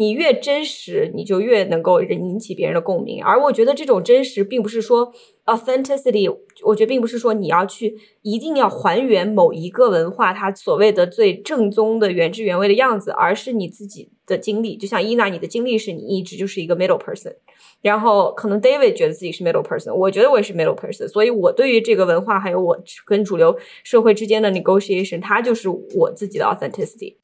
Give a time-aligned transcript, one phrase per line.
[0.00, 3.22] 你越真实，你就越能够引起别人的共鸣。
[3.22, 5.12] 而我觉得这种真实，并不是说
[5.44, 6.34] authenticity，
[6.64, 14.74] 我觉得并不是说你要去一定要还原某一个文化它所谓的最正宗的原汁原味的样子，而是你自己的经历。
[14.74, 17.34] 就像伊娜，你的经历是你一直就是一个 middle person，
[17.82, 23.54] 然后可能 David 觉得自己是 middle person，我觉得我也是 middle person，所以我对于这个文化还有我跟主流
[23.84, 27.16] 社会之间的 negotiation，它就是我自己的 authenticity。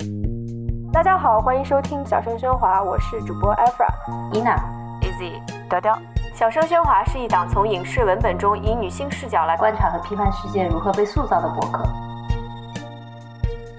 [0.97, 3.87] 大家好，欢迎收听小声喧哗，我是主播 Efra、
[4.33, 4.57] Ina、
[5.03, 5.95] Easy、雕雕。
[6.35, 11.85] 小声喧哗是一档从影视文本中以女性视角来观察和批判世界如何被塑造的博客。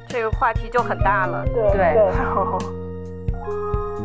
[0.08, 2.12] 这个话题就很大了，对对。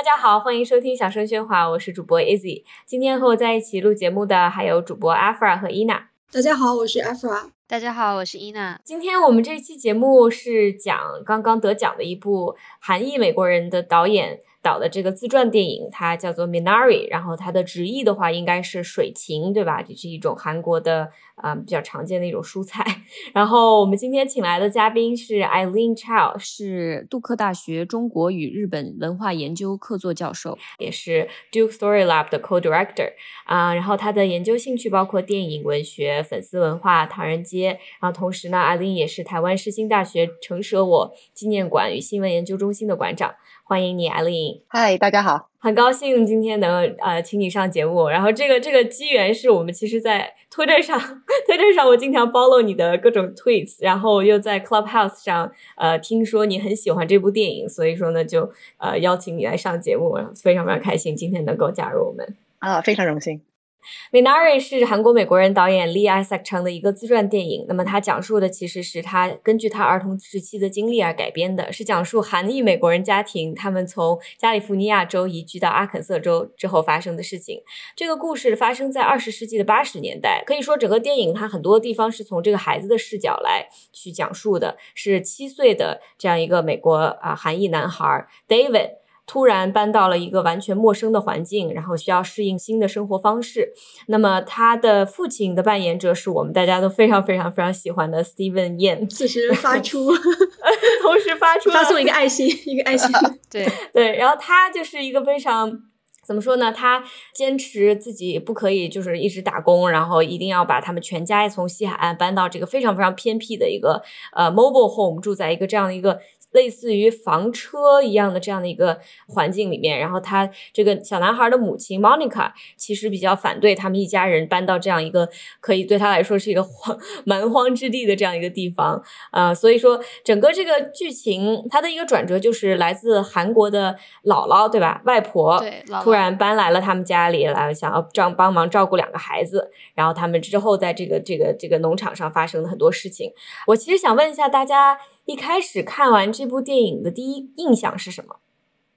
[0.00, 2.64] 大家好，欢迎收听小声喧哗，我是主播 Easy。
[2.86, 6.08] 今天和我在一起录节目的还有主播 Afra 和伊娜。
[6.32, 7.50] 大家好，我是 Afra。
[7.68, 8.78] 大家好，我是 Ina。
[8.82, 14.40] 今天我们这期节目是讲刚刚得奖的一部韩裔美国人的导演。
[14.62, 19.82] 导的这个自传电影，它叫做《Minari》，然后它的直译的话应该是水芹，对吧？
[19.82, 22.84] 这是一种韩国的啊比较常见的一种蔬菜。
[23.32, 33.12] 然后我们今天请来的嘉宾是 Eileen Chow，是杜克大学中国与日本文化研究客座教授，也是 Duke Story Lab 的 Co-Director
[33.44, 33.74] 啊。
[33.74, 37.78] 然后他的研究兴趣包括电影、文学、粉丝文化、唐人街。
[38.00, 43.34] 然后同时呢，Eileen 也是台湾世新大学成舍我纪念馆与新闻研究中心的馆长。
[43.70, 44.64] 欢迎你，艾丽。
[44.66, 48.08] 嗨，大家好，很高兴今天能呃请你上节目。
[48.08, 50.98] 然后这个这个机缘是我们其实，在推特上，
[51.46, 63.40] 推特上我经常 follow 你的各种 tweets，然后又在 Clubhouse 上呃听说你很喜欢这部电影，所以说呢就呃邀请你来上节目，非常非常开心今天能够加入我们啊，非常荣幸。
[64.12, 67.64] Minari 是韩国美国人导演 Lee Isaac 成的一个自传电影。
[67.68, 77.62] 那么，他讲述的其实是他根据他儿童时期的经历而改编的，是讲述韩裔美国人家庭他们从加利福尼亚州移居到阿肯色州之后发生的事情。
[77.96, 88.99] 这个故事发生在二十世纪的八十年代，可以说整个电影它很多地方是从这个孩子的视角来去讲述的，是七岁的这样一个美国啊韩裔男孩 David。
[89.30, 93.72] 突然搬到了一个完全陌生的环境，然后需要适应新的生活方式。
[94.08, 99.08] 那么他的父亲的扮演者是我们大家都非常非常非常喜欢的 Steven Yeun。
[99.08, 100.12] 此时发出，
[101.00, 103.08] 同时发出发送一个爱心，一个爱心。
[103.48, 105.78] 对 对，然后他就是一个非常
[106.26, 106.72] 怎么说呢？
[106.72, 114.02] 他坚持自己不可以就是一直打工，然后一定要把他们全家从西海岸搬到这个非常非常偏僻的一个
[114.34, 116.18] 呃 mobile home，住在一个这样的一个。
[116.52, 125.28] 类似于房车一样的这样的一个环境里面，然后他这个小男孩的母亲 Monica 其实比较反对他们一家人搬到这样一个
[125.60, 143.32] 可以对他来说是一个荒蛮荒之地的这样一个地方啊，所以说整个这个剧情它的一个转折就是来自韩国的姥姥对吧，外婆对突然搬来了他们家里来，想要照帮忙照顾两个孩子，然后他们之后在这个这个这个农场上发生的很多事情。
[143.66, 144.98] 我其实想问一下大家。
[145.30, 148.40] 一开始看完这部电影的第一印象是什么？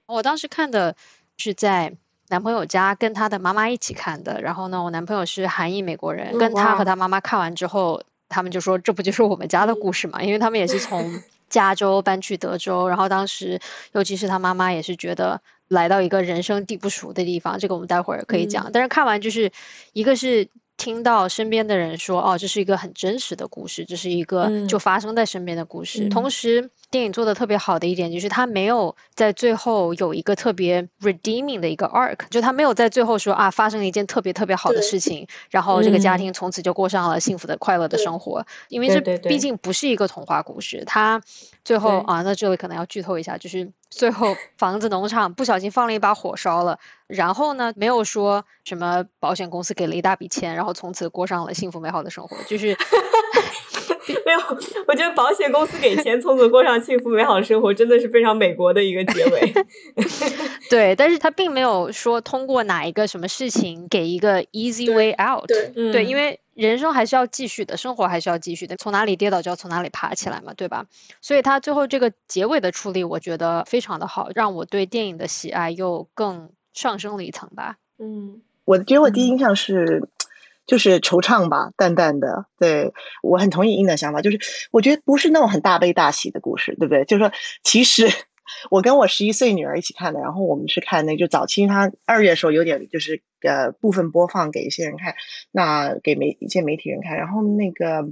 [0.06, 0.96] 我当时看的
[1.36, 1.96] 是在
[2.28, 4.42] 男朋友家跟他的妈妈一起看的。
[4.42, 10.20] 然后呢，我男朋友是韩裔美国人，跟他和他妈妈看完之后，他们就说这不就是我们家的故事嘛？
[10.24, 13.60] 因为他们也是从 加州搬去德州，然后当时
[13.92, 17.60] 尤其是他妈妈也是觉得来到一个人生地不熟的地方。
[17.60, 18.70] 这个我们待会儿可以讲。
[18.72, 19.52] 但是看完就是
[19.92, 20.48] 一个是。
[20.76, 26.08] 听到身边的人说，哦，这是一个很真实的故事，这是一个就发生在身边的故事。
[26.08, 38.46] 同时，电影做的特别好的一点就是，他没有在最后有一个特别 redeeming 的一个 arc，就他没有在最后说啊，发生了一件特别特别好的事情，然后这个家庭从此就过上了幸福的快乐的生活。
[38.68, 41.20] 因为这毕竟不是一个童话故事，他
[41.64, 46.78] 最后啊，那这里可能要剧透一下，就是最后房子农场不小心放了一把火烧了。
[47.08, 52.78] 然后呢，没有说什么保险公司给了一大笔钱，然后从此过上了幸福美好的生活，就是
[54.24, 54.38] 没有。
[54.86, 59.54] 我觉得保险公司给钱，从此过上幸福美好的生活，真的是非常美国的一个结尾。
[60.70, 65.46] 对，但是他并没有说通过哪一个什么事情给一个 easy way out。
[65.46, 70.86] 对，对，因为人生还是要继续的，生活还是要继续的，从哪里跌倒就要从哪里爬起来嘛，对吧？
[71.20, 76.50] 所以他最后这个结尾的处理，我觉得非常的好，让我对电影的喜爱又更。
[76.74, 80.08] 上升了一层吧，嗯，我觉得我第一印象是，
[80.66, 82.46] 就是惆怅吧，淡淡的。
[82.58, 84.38] 对我很同意英的想法，就是
[84.70, 87.04] 我觉得不是那种很大悲大喜的故事，对不对？
[87.04, 87.32] 就是说，
[87.62, 88.08] 其实
[88.70, 95.14] 我跟我十一岁女儿一起看的，然后我们是看那就早期她二月的时候有点就是呃部分播放给一些人看，
[95.50, 98.06] 那给媒一些媒体人看，然后那个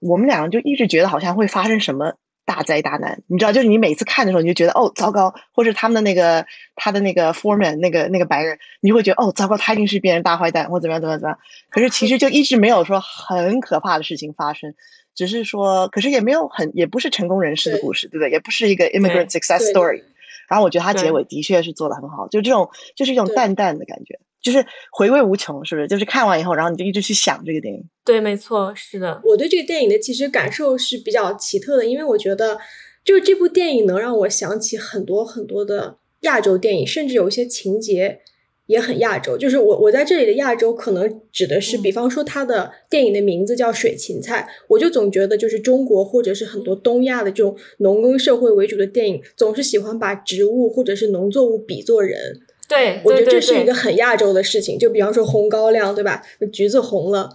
[0.00, 2.14] 我们两个就一直觉得好像会发生什么
[2.44, 11.38] 大灾大难，你知道，就是你每次看的时候你就觉得哦糟糕，或者他们的那个他的那个 foreman 那个那个白人，你就会觉得哦糟糕，他一定是变成大坏蛋或怎么样怎么样怎么样，
[11.70, 14.74] 可是其实就一直没有说很可怕的事情发生。
[15.12, 18.30] 只是说，可是也没有很，也不是成功人士的故事，对不对？
[18.30, 20.02] 也不是一个 immigrant success story。
[20.48, 25.88] 然后我觉得他结尾的确是做的很好，就这种就是一种淡淡的感觉，就是回味无穷，是不是？
[25.88, 27.84] 就是看完以后，然后你就一直去想这个电影。
[28.04, 29.20] 对，没错，是的。
[29.24, 32.58] 我对这个电影的其实感受是比较奇特的，因为我觉得
[33.04, 38.20] 就是这部电影能让我想起很多很多的亚洲电影，甚至有一些情节。
[38.66, 52.42] 也很亚洲，就是我我在这里的亚洲，可能指的是，比方说它的电影的名字叫《水芹菜》，我就总觉得就是中国或者是很多东亚的这种农耕社会为主的电影，总是喜欢把植物或者是农作物比作人。
[52.70, 54.78] 对，我觉得这是一个很亚洲的事情。
[54.78, 56.22] 就比方说红高粱，对吧？
[56.50, 57.28] 橘子红了，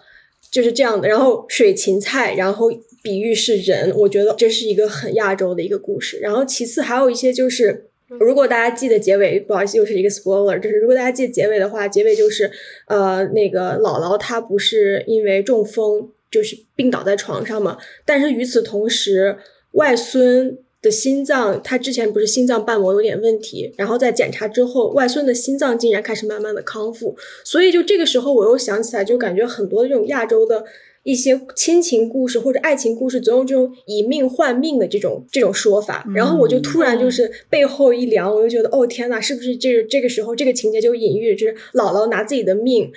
[0.50, 1.08] 就是这样的。
[1.08, 2.72] 然后水芹菜，然后
[3.04, 6.18] 比喻是人，我觉得这是一个很亚洲的一个故事。
[6.20, 7.90] 然后其次还有一些就是。
[8.20, 10.60] 如果大家记得结尾，不好意思，又是一个 spoiler。
[10.60, 12.50] 就是如果大家记得结尾的话，结尾就是，
[12.86, 17.80] 呃，那个姥姥她不是因为中风就是病倒在床上嘛？
[18.06, 19.36] 但是与此同时，
[19.72, 20.56] 外孙
[20.86, 27.18] 的心脏，他之前不是心脏瓣膜有点问题，然后在检查之后，外孙的心脏竟然开始慢慢的康复。
[27.44, 30.64] 所以就这个时候，我又想起来，就感觉很多这种亚洲的。
[31.08, 36.04] 一些亲情故事或者爱情故事，总有这种以命换命的这种这种说法。
[36.16, 42.92] 然后我就突然就是背后一凉，我就觉得哦天呐，是不是这个这个时候这个情节就隐喻，就是姥姥拿自己的命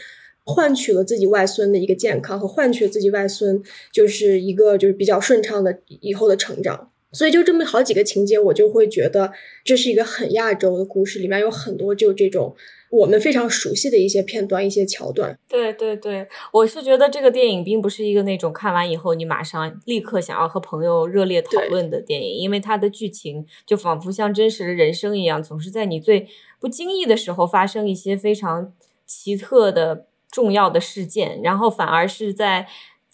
[0.47, 3.63] 换取了自己外孙的一个健康，和换取了自己外孙
[3.93, 6.91] 就是一个就是比较顺畅的以后的成长。
[7.13, 9.33] 所以就这么好几个情节，我就会觉得
[9.65, 12.55] 这是一个很亚洲的故事，里面有很多就这种
[12.91, 15.39] 我们非常熟悉的一些片段、一些桥段。
[15.49, 26.29] 对对对，我是觉得这个电影并不是一个那种看完以后你马上立刻想要和朋友热烈讨论的电影，因为它的剧情就仿佛像真实的人生一样，总是在你最
[26.61, 28.75] 不经意的时候发生一些非常
[29.07, 32.67] 奇特的重要的事件，然后反而是在。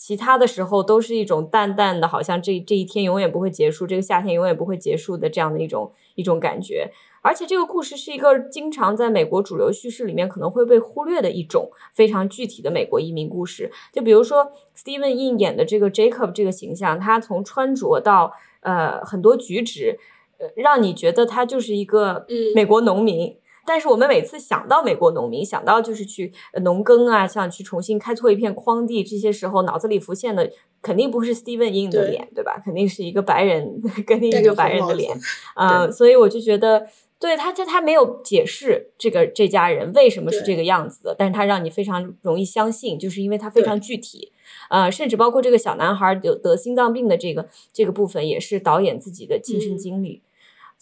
[0.07, 6.91] 其他的时候都是一种淡淡的，好像这这一天永远不会结束，这个夏天永远不会结束的这样的一种一种感觉。
[7.23, 13.73] 而且这个故事是一个经常在美国主流叙事里面可能会被忽略的一种非常具体的美国移民故事。
[13.95, 18.31] 就比如说 Steven Yeun 演的这个 Jacob 这个形象，他从穿着到
[18.61, 19.99] 呃很多举止，
[20.37, 23.35] 呃让你觉得他就是一个美国农民。
[23.67, 26.33] 但是我们每次想到美国农民，想到就是去
[26.63, 30.51] 农耕啊，像去重新开拓一片荒地，这些时候脑子里浮现的
[30.83, 32.61] 肯定不是 Steven Yeun 的脸，对吧？
[32.65, 35.17] 肯定是一个白人， 肯定一个白人的脸，
[35.57, 36.87] 嗯，所以我就觉得，
[37.19, 44.31] 对他他他没有解释这个这家人为什么是这个样子的，但是他让你非常容易相信，就是因为他非常具体，
[44.69, 50.21] 呃，甚至包括这个小男孩得得心脏病的这个这个部分，也是导演自己的亲身经历。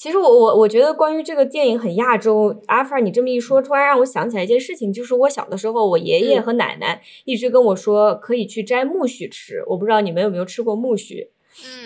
[0.03, 11.29] 其实我我我觉得关于这个电影很亚洲，阿凡你这么一说，突然让我想起来一件事情，就是我小的时候，我爷爷和奶奶一直跟我说可以去摘苜蓿吃，我不知道你们有没有吃过苜蓿。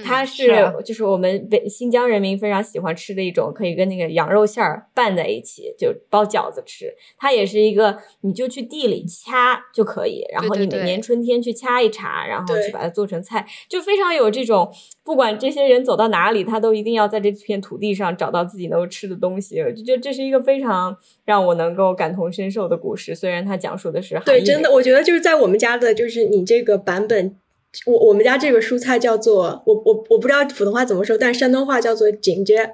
[0.05, 0.49] 它是
[0.85, 6.95] 就是我们北新疆人民非常喜欢吃的一种，可以跟那个羊肉馅儿拌在一起，就包饺子吃。
[7.19, 14.73] 它也是一个，你就去地里掐就可以，然后你每年春天去掐一茬，然后去把它做成菜，就非常有这种，
[15.05, 19.61] 不管这些人走到哪里，他都一定要在这片土地上找到自己能够吃的东西。
[19.61, 27.37] 我就觉得这是一个非常让我能够感同身受的故事，虽然它讲述的是对，真的，我觉得就是在我们家的，就是你这个版本。
[27.85, 32.71] 我我们家这个蔬菜叫做我我我不知道普通话怎么说，但是山东话叫做锦街，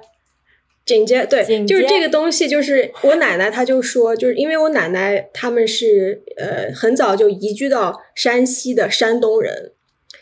[0.85, 9.71] 锦街对，就是这个东西，就是我奶奶她就说，就是因为我奶奶他们是呃很早就移居到山西的山东人，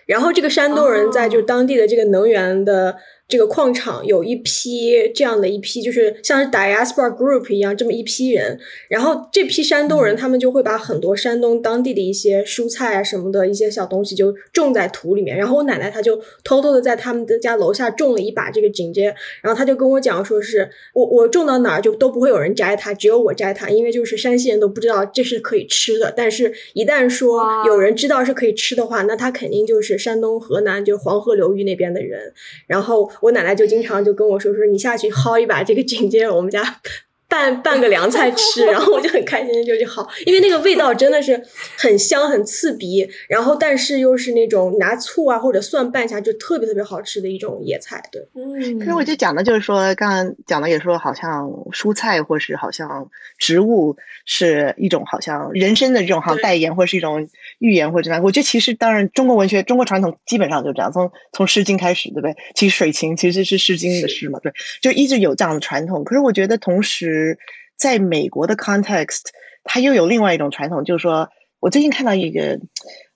[0.05, 2.97] 然后这个山东人在就当地的这个能源的。
[3.31, 8.59] 这个矿场有一批这样的一批，就是像是 diaspora group 一样这么一批人，
[8.89, 32.33] 然后这批山东人他们就会把很多山东当地的一些蔬菜啊什么的一些小东西就种在土里面，然后我奶奶她就偷偷的在他们的家楼下种了一把这个锦街，然后她就跟我讲说是我我种到哪儿就都不会有人摘它，只有我摘它，因为就是山西人都不知道这是可以吃的，但是一旦说有人知道是可以吃的话，那他肯定就是山东河南就黄河流域那边的人，
[32.67, 33.09] 然后。
[33.21, 36.81] 我奶奶就经常就跟我说说，你下去薅一把这个锦街，我们家
[37.27, 41.41] 拌拌个凉菜吃，然后我就很开心，就去薅，因为那个味道真的是
[41.77, 48.21] 很香很刺鼻，然后但是又是那种拿醋啊或者蒜拌一下就特别特别好吃的一种野菜，对。
[48.35, 57.29] 嗯，可是我就讲的就是说，刚刚讲的也说，好像蔬菜或是好像植物是一种好像人参的这种好像代言，或是一种
[57.61, 58.23] 预言或者怎么样。
[58.23, 62.35] 我觉得其实当然中国文学、中国传统基本上就这样，从从《诗经》开始，对不对？
[62.55, 64.51] 其实水情其实是《诗经》的诗嘛，对，
[64.81, 66.03] 就一直有这样的传统。
[66.03, 67.37] 可是我觉得同时
[67.77, 69.27] 在美国的 context，
[69.63, 72.57] 它又有另外一种传统，就是说我最近看到一个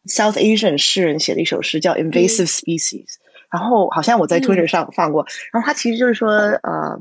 [0.08, 3.06] South Asian 诗人写的一首诗叫《Invasive Species》。
[3.56, 7.00] 然后好像我在 Twitter 上放过，然后他其实就是说，呃，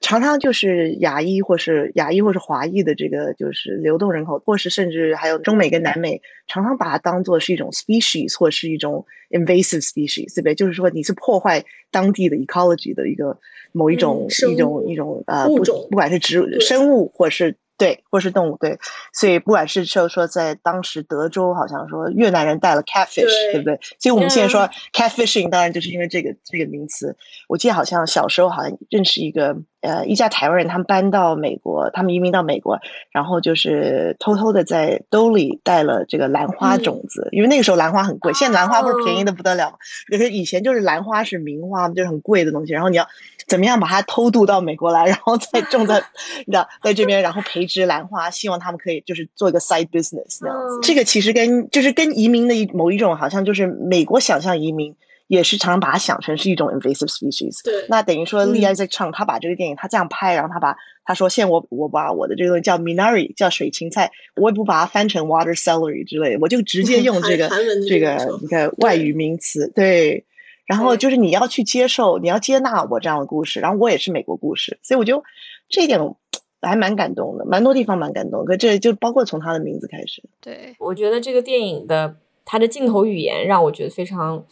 [0.00, 10.54] 常常就是亚裔或是亚裔或是华裔的这个就是流动人口，或是甚至还有中美跟南美，常常把它当做是一种 species 或是一种 invasive species，对不对？
[10.54, 13.38] 就是说你是破坏当地的 ecology 的一个
[13.72, 17.56] 某一种、嗯一种一种呃不物种不管是植物生物或是。
[17.80, 18.78] 对，或是动物，对，
[19.14, 23.80] 所以不管是说说在当时德州，好像说越南人带了 catfish，对对不对？
[23.98, 27.16] 所以我们现在说嗯 catfishing，当然就是因为这个这个名词。
[27.48, 32.78] 我记得好像小时候好像认识一个呃一家台湾人，他们搬到美国，他们移民到美国，
[33.10, 39.76] 然后就是偷偷的在兜里带了这个兰花嗯种子，因为那个时候兰花很贵，现在兰花不是便宜哦的不得了吗？
[40.08, 43.06] 可是以前就是兰花是名花嘛，就是很贵的东西，然后你要
[43.46, 46.02] 怎么样把它偷渡到美国来，然后再种在
[46.46, 50.78] 你知道在这边，然后培植兰花，希望他们可以就是做一个 side business 那样子。
[50.78, 54.94] 嗯这个其实跟就是跟移民的一某一种好像就是美国想象移民。
[55.30, 57.86] 也是常常把它想成是一种 invasive species，对。
[57.88, 58.52] 那等于说嗯。
[58.52, 70.24] Lee Isaac Chung 他把这个电影他这样拍，然后他把他说现在我我把我的这个东西叫 minari 叫水芹菜，我也不把它翻成 water celery 之类的，我就直接用 这个这这个说个一个外语名词，对。
[70.66, 75.22] 然后就是你要去接受，你要接纳我这样的故事，然后我也是美国故事，所以我就
[75.68, 76.00] 这一点
[76.60, 78.44] 还蛮感动的，蛮多地方蛮感动。
[78.44, 84.44] 可这就包括从他的名字开始，对，我觉得这个电影的他的镜头语言让我觉得非常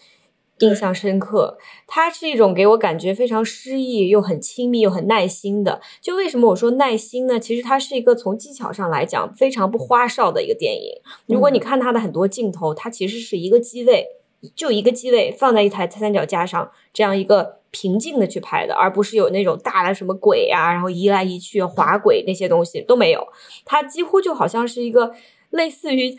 [0.60, 1.58] 印象深刻。
[1.86, 5.80] 它是一种给我感觉非常诗意又很亲密又很耐心的。
[6.00, 7.40] 就为什么我说耐心呢？
[7.40, 11.00] 其实它是一个从技巧上来讲非常不花哨的一个电影。
[11.26, 14.06] 如果你看它的很多镜头，它其实是一个机位，
[14.54, 23.26] 就一个机位放在一台三脚架上，这样一个平静的去拍的，而不是有那种大的什么轨啊，然后移来移去滑轨那些东西都没有。
[23.64, 25.12] 它几乎就好像是一个
[25.50, 26.16] 类似于。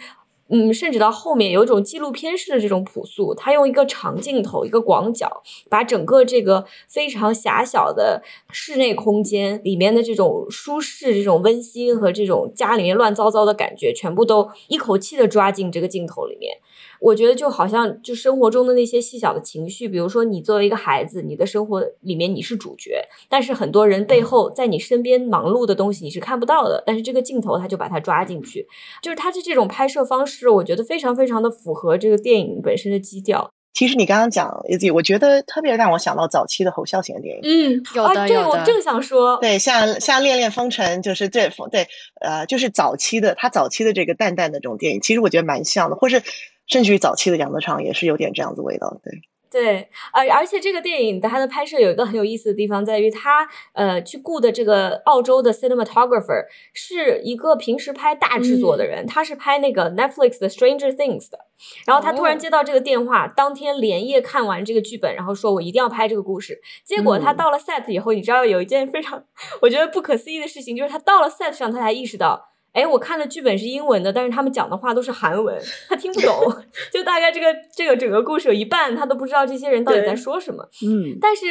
[0.51, 16.57] 嗯，甚至到后面有一种纪录片式的这种朴素，他用一个长镜头、一个广角，把整个这个非常狭小的室内空间里面的这种舒适、这种温馨和这种家里面乱糟糟的感觉，全部都一口气的抓进这个镜头里面。
[16.99, 28.67] 我觉得就好像就生活中的那些细小的情绪，比如说你作为一个孩子，你的生活里面你是主角，但是很多人背后在你身边忙碌的东西你是看不到的，但是这个镜头他就把它抓进去，
[29.01, 33.49] 就是他的这种拍摄方式，我觉得非常非常的符合这个电影本身的基调。
[33.71, 34.61] 其实你刚刚讲，
[34.93, 37.41] 我觉得特别让我想到早期的侯孝贤的电影。
[37.43, 41.87] 嗯，有啊，对的有的我正想说，对，像像《恋恋风尘》，就是这对
[42.19, 46.23] 呃，就是早期的他早期的这个淡淡的这种电影，其实我觉得蛮像的，或是
[46.67, 48.99] 甚至于早期的杨德昌也是有点这样子味道。
[49.03, 49.21] 对，
[49.51, 61.39] 对，而而且这个电影它的拍摄有一个很有意思的地方，在于他呃去雇的这个澳洲的 cinematographer 是一个平时拍大制作的人，他是拍那个 Netflix 的 Stranger Things 的，
[61.87, 66.61] 然后他突然哦接到这个电话，当天连夜看完这个剧本，然后说我一定要拍这个故事。
[66.83, 69.23] 结果他嗯到了 set 以后，你知道有一件非常
[69.63, 72.48] 我觉得不可思议的事情，就是他到了 set 上，他才意识到。
[72.73, 76.63] 哎，我看的剧本是英文的，但是他们讲的话都是韩文，他听不懂。
[76.91, 80.63] 就大概这个这个整个故事有一半，他都不知道这些人到底在说什么。
[80.85, 81.45] 嗯，但是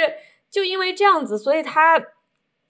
[0.50, 2.00] 就因为这样子，所以它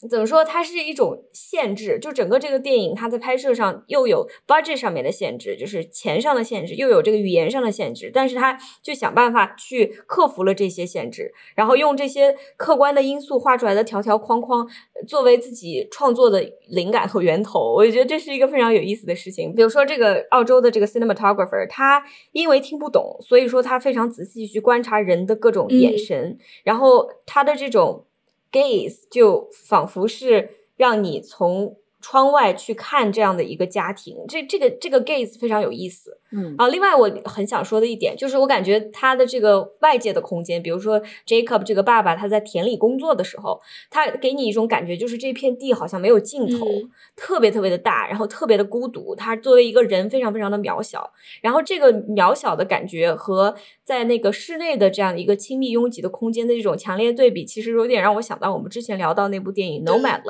[0.06, 0.44] 怎么说？
[0.44, 8.10] 它是一种限制，就整个这个电影，它在拍摄上又有 budget 上面的限制，就是钱上的限制，又有这个语言上的限制。
[8.14, 14.64] 但是他就想办法去克服了这些限制，然后用这些客观的因素画出来的条条框框，
[14.94, 17.74] 呃作为自己创作的灵感和源头。
[17.74, 19.52] 我觉得这是一个非常有意思的事情。
[19.52, 28.04] 比如说，这个澳洲的这个 cinematographer，他因为听不懂，所以说他非常仔细去观察人的各种眼嗯神，然后他的这种
[28.50, 36.18] gaze 就仿佛是让你从窗外去看这样的一个家庭，这这个这个 gaze 非常有意思。
[36.30, 49.14] 嗯啊，另外我很想说的一点就是，我感觉他的这个外界的空间，比如说 Jacob 这个爸爸他在田里工作的时候，他给你一种感觉，就是这片地好像没有尽头，嗯特别特别的大，然后特别的孤独。
[49.14, 60.22] 他作为一个人非常非常的渺小，然后这个渺小的感觉和在那个室内的这样一个亲密拥挤的空间的这种强烈对比，其实有点让我想到我们之前聊到那部电影《Nomadland》。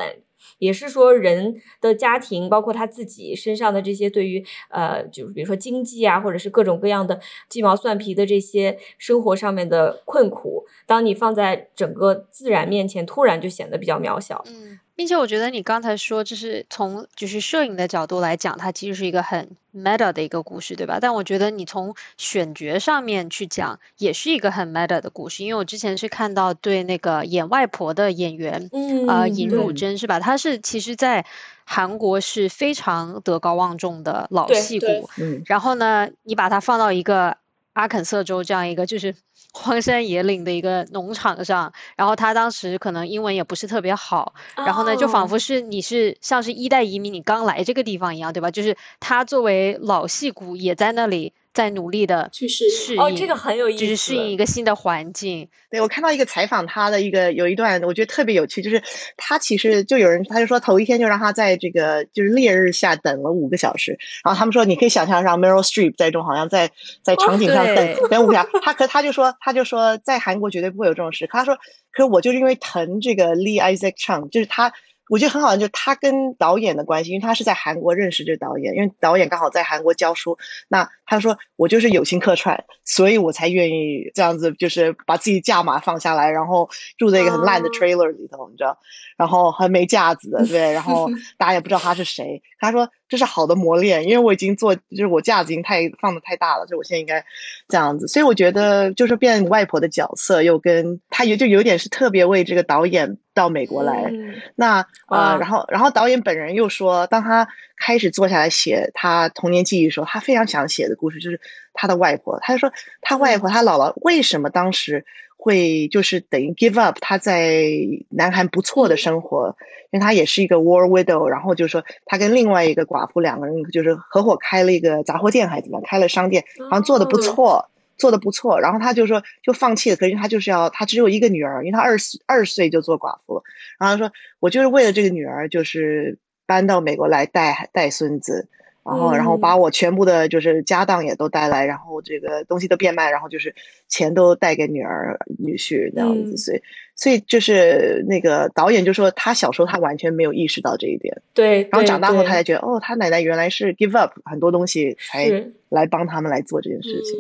[0.59, 14.45] 也是说人的家庭，包括他自己身上的这些对于呃，就是比如说经济啊，或者是各种各样的鸡毛蒜皮的这些生活上面的困苦，当你放在整个自然面前，突然就显得比较渺小。
[14.49, 14.81] 嗯。
[14.99, 20.99] 并且我觉得你刚才说，就是从就是摄影的角度来讲，它其实是一个很 meta 的一个故事，对吧？
[21.01, 25.45] 但我觉得你从选角上面去讲，也是一个很 meta 的故事。
[25.45, 28.69] 因为我之前是看到对那个演外婆的演员，
[29.07, 30.19] 呃，尹汝贞是吧？
[30.19, 31.25] 她是其实在
[31.63, 35.09] 韩国是非常德高望重的老戏骨。
[35.17, 35.41] 嗯。
[35.47, 37.37] 然后呢，你把它放到一个
[37.79, 39.15] 阿肯色州这样一个就是。
[39.51, 48.51] 荒山野岭的一个农场上，然后他当时可能英文也不是特别好，然后呢，就仿佛是你是像是一代移民，你刚来这个地方一样，对吧？
[48.51, 51.33] 就是他作为老戏骨也在那里。
[51.59, 55.49] 在努力的去适应哦，这个很有意思，就是适应一个新的环境。
[55.73, 58.81] 对我看到一个采访他的一个有一段，我觉得特别有趣，就是
[59.17, 66.71] 他其实就有人他就说头一天就让他在这个就是烈日下等了五个小时，然后他们说你可以想象让 Meryl Streep 在这种好像在
[67.03, 71.57] 在场景上等等五小时，他可他就说他就说在韩国绝对不会有这种事，他说
[71.91, 74.73] 可是我就是因为疼这个 Lee Isaac Chung，就是他。
[75.09, 80.39] 我觉得很好，就是他跟导演的关系，因为他是在韩国认识这导演，因为导演刚好在韩国教书。
[80.69, 88.79] 那他说我就是友情客串，所以我才愿意这样子，就是把自己价码放下来，然后住在一个很烂的 trailer 里头，你知道，
[89.17, 92.43] 然后很没架子的，对，然后 大家也不知道他是谁。
[92.61, 97.25] 他说这是好的磨练，因为我已经做，就是我架子已经太放的太大了，所以我现在应该
[97.69, 98.07] 这样子。
[98.07, 103.19] 所以我觉得就是变外婆的角色，又跟他也就有点是特别为这个导演。
[103.35, 104.11] 到美国来，
[104.57, 107.47] 那呃，然后然后导演本人又说，当他
[107.77, 111.41] 开始坐下来写他童年记忆的时候，他非常想写的故事就是
[111.73, 112.41] 他的外婆。
[112.43, 115.07] 他就说，他外婆他姥姥为什么当时
[115.39, 117.63] 会就是等于 give up 他在
[118.11, 119.57] 南韩不错的生活，
[119.91, 127.71] 因为他也是一个 war widow，然后就是说他跟另外一个寡妇两个人就是合伙开了一个杂货店还是怎么，开了商店，好像做的不错。
[127.97, 133.43] 做的不错，然后他就说就放弃了，可是他就是要他只有一个女儿，因为他二十二岁就做寡妇了，
[133.77, 136.17] 然后他说我就是为了这个女儿，就是
[136.47, 138.47] 搬到美国来带带孙子，
[138.89, 143.55] 然后然后把我全部的就是家当也都带来，然后这个东西都变卖，然后就是
[143.89, 146.63] 钱都带给女儿女婿那样子，所以
[146.95, 155.31] 所以就是那个导演就说他小时候他完全没有意识到这一点，对，然后长大后他才觉得哦，他奶奶原来是 give up 很多东西才
[155.69, 157.15] 来帮他们来做这件事情。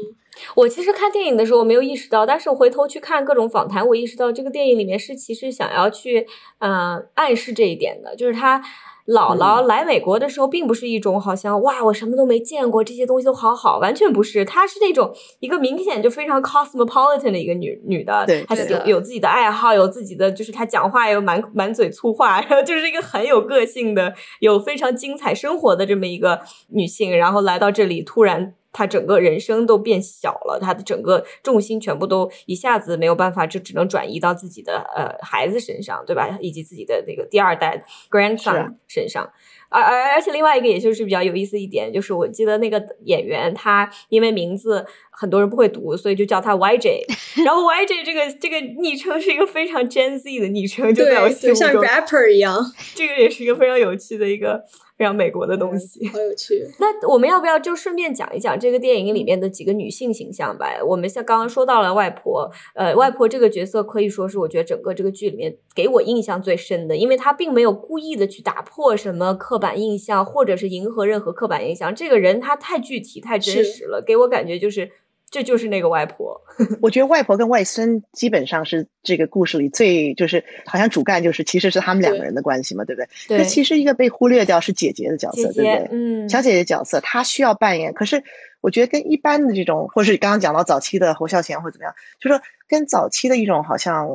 [0.54, 6.24] 我其实看电影的时候我没有意识到，但是我回头去看各种访谈，我意识到这个电影里面是其实想要去，
[6.60, 8.62] 嗯，暗示这一点的，就是他
[9.08, 28.52] 姥姥来美国的时候，并不是一种好像哇，我什么都没见过，这些东西都好好，完全不是，她是那种一个明显就非常 cosmopolitan 的一个女女的，她有有自己的爱好，有自己的，就是她讲话又满满嘴粗话，然后就是一个很有个性的，有非常精彩生活的这么一个女性，然后来到这里突然。
[28.72, 36.38] 他整个人生都变小了，他的整个重心全部都一下子没有办法，就只能转移到自己的呃孩子身上，对吧？
[36.40, 39.30] 以及自己的那个第二代 grandson 身上。
[39.70, 44.86] 而而而且另外一个，也就是比较有意思一点，就是我记得那个演员，他因为名字
[45.18, 47.04] 很多人不会读，所以就叫他 YJ。
[47.44, 52.56] 然后 YJ 这个这个昵称是一个非常 Gen Z 的昵称，就在我心中像 rapper 一样。
[52.94, 54.62] 这个也是一个非常有趣的一个。
[54.98, 56.60] 非常美国的东西，好有趣。
[56.80, 60.66] 那我们要不要就顺便讲一讲这个电影里面的几个女性形象吧？
[60.84, 71.94] 我们像刚刚说到了外婆，呃，外婆这个角色可以说是我觉得整个这个剧里面给我印象最深的，因为她并没有故意的去打破什么刻板印象，或者是迎合任何刻板印象。
[71.94, 74.90] 这个人她太具体、太真实了，给我感觉就是。
[75.30, 76.40] 这就是那个外婆，
[76.80, 83.38] 我觉得外婆跟外孙基本上是这个故事里最就是好像主干就是其实是他们两个人的关系嘛，对不对？
[83.38, 83.44] 对。
[83.44, 85.88] 其实一个被忽略掉是姐姐的角色，对不对？
[85.90, 86.28] 嗯。
[86.30, 88.22] 小姐姐角色她需要扮演，可是
[88.62, 94.08] 我觉得跟一般的这种，或是刚刚讲到早期的侯孝贤或怎么样，就说跟早期的一种好像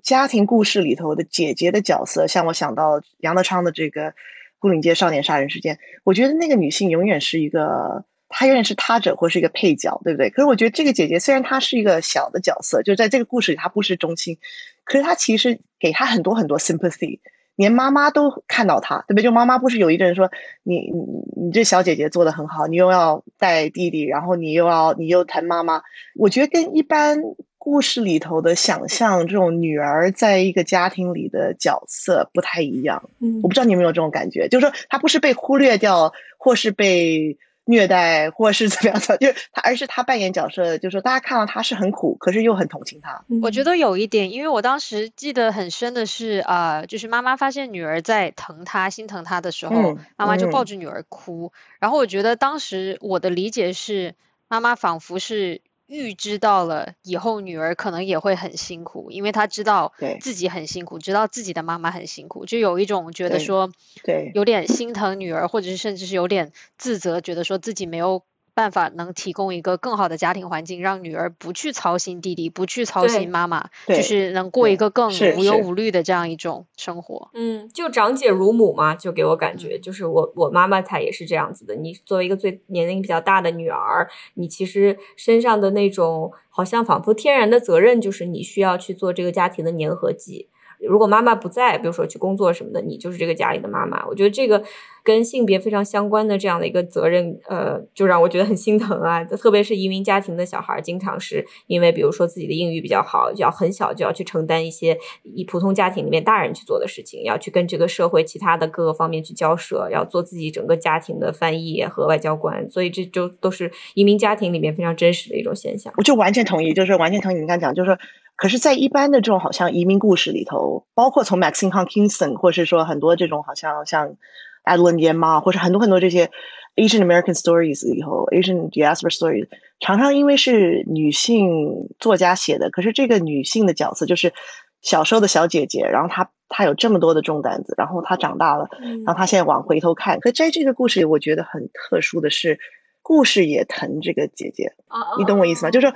[0.00, 4.10] 家庭故事里头的姐姐的角色，像我想到杨德昌的这个
[4.60, 8.04] 《牯岭街少年杀人事件》，我觉得那个女性永远是一个。
[8.32, 10.30] 她永远是他者或是一个配角，对不对？
[10.30, 14.38] 可是我觉得这个姐姐虽然她是一个小的角色，就在这个故事里她不是中心，
[14.84, 17.20] 可是她其实给她很多很多 sympathy，
[17.56, 19.22] 连妈妈都看到她，对不对？
[19.24, 20.30] 就妈妈不是有一个人说
[20.62, 25.82] 你你你这小姐姐做的很好，你又要带弟弟，然后你又要你又疼妈妈。
[26.16, 27.18] 我觉得跟一般
[27.58, 33.10] 故事里头的想象，这种女儿在一个家庭里的角色不太一样。
[33.20, 37.36] 嗯，我不知道你有没有这种感觉，就是说她不是被忽略掉，或是被。
[37.64, 43.24] 虐待或是怎么样的， 就是他，而是他扮演角色，就是说大家看到他是很苦，可是又很同情他。
[43.42, 51.52] 我觉得有一点，因为我当时记得很深的是，呃，就是妈妈发现女儿在疼她、心疼她的时候，妈妈就抱着女儿哭。
[51.78, 54.14] 然后我觉得当时我的理解是，
[54.48, 55.60] 妈妈仿佛是。
[55.92, 63.70] 预知到了以后女儿可能也会很辛苦，因为她知道自己很辛苦，知道自己的妈妈很辛苦，就有一种觉得说，
[64.02, 68.24] 对，有点心疼女儿，或者是甚至是有点自责，觉得说自己没有。
[68.54, 77.30] 办法能提供一个更好的家庭环境，让女儿不去操心弟弟，不去操心妈妈，就是能过一个更无忧无虑的这样一种生活。
[77.34, 81.74] 嗯，就长姐如母嘛，就给我感觉，就是我我妈妈她也是这样子的。
[81.76, 90.48] 你作为一个最年龄比较大的女儿，你其实身上的那种好像仿佛天然的责任，就是你需要去做这个家庭的粘合剂。
[90.88, 94.06] 如果妈妈不在，比如说去工作什么的，你就是这个家里的妈妈。
[94.06, 94.62] 我觉得这个
[95.04, 99.24] 跟性别非常相关的这样的一个责任，呃，就让我觉得很心疼啊。
[99.24, 112.68] 特别是移民家庭的小孩，经常是因为比如说自己的英语比较好，要很小就要去承担一些以普通家庭里面大人去做的事情，要去跟这个社会其他的各个方面去交涉，要做自己整个家庭的翻译和外交官。
[112.68, 115.92] 所以这就都是移民家庭里面非常真实的一种现象。
[115.96, 117.96] 我就完全同意，就是完全同意你刚讲，就是。
[118.36, 124.16] 可是，在一般的这种好像移民故事里头，包括从 Maxine Kingston，或是说很多这种好像像
[124.64, 126.30] Adeline y a m a 或者很多很多这些
[126.74, 129.46] Asian American stories 以后 Asian diaspora stories，
[129.78, 134.32] 常常因为是女性作家写的，可是这个女性的角色就是
[134.80, 138.68] 小时候的小姐姐，然后她她有这么多的重担子，然后她长大了，
[139.04, 142.58] 然后她现在往回头看，可在这个故事里，我觉得很特殊的是。
[143.02, 144.72] 故事也疼这个姐姐，
[145.18, 145.70] 你懂我意思吗？
[145.70, 145.94] 就是说，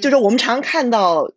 [0.00, 1.32] 就是我们常看到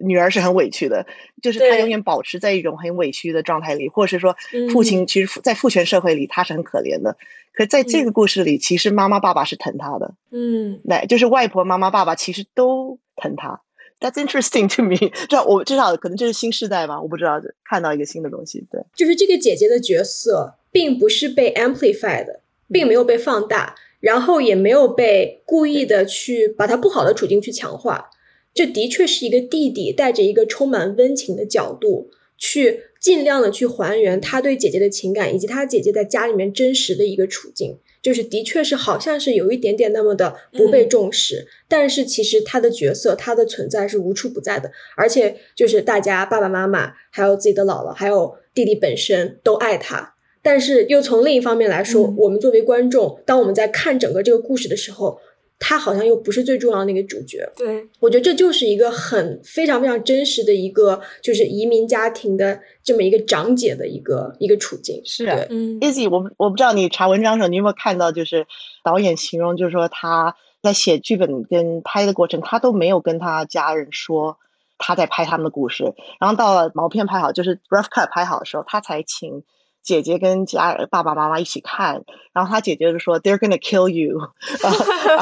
[0.00, 1.06] 女儿是很委屈的，
[1.42, 4.34] 就是她永远保持在一种很委屈的状态里，或者是说，
[4.72, 7.16] 父亲其实，在父权社会里他是很可怜的，
[7.52, 13.60] 可在这个故事里，其实妈妈爸爸是疼她的，嗯，对，就是外婆、妈妈、爸爸其实都疼她。
[14.00, 15.12] That's interesting to me。
[15.28, 18.66] 这我至少可能这是新时代吧，我不知道看到一个新的东西。
[18.70, 22.38] 对，就是这个姐姐的角色并不是被 amplified，
[22.70, 23.76] 并没有被放大。
[24.04, 28.10] 然后也没有被故意的去把他不好的处境去强化，
[28.52, 50.13] 这的确是一个弟弟带着一个充满温情的角度，去尽量的去还原他对姐姐的情感，以及他姐姐在家里面真实的一个处境，就是的确是好像是有一点点那么的不被重视，但是其实他的角色他的存在是无处不在的，而且就是大家爸爸妈妈还有自己的姥姥还有弟弟本身都爱他。
[50.44, 55.18] 但是又从另一方面来说，我们作为观众，当我们在看整个这个故事的时候，
[55.58, 57.50] 他好像又不是最重要的那个主角。
[57.56, 65.00] 对我觉得这就是一个很非常非常真实的一个，就是移民家庭的这么一个长姐的一个一个处境。
[65.06, 68.46] 是啊，嗯，Easy，我我不知道你查文章的时候，你有没有看到，就是
[68.82, 74.36] 导演形容，就是说他在写剧本跟拍的过程，他都没有跟他家人说
[74.76, 75.84] 他在拍他们的故事，
[76.20, 79.42] 然后到了毛片拍好，就是 rough cut 拍好的时候，他才请。
[79.84, 84.18] 姐姐跟家爸爸妈妈一起看，然后他姐姐就说 "They're gonna kill you"，
[84.62, 84.72] 然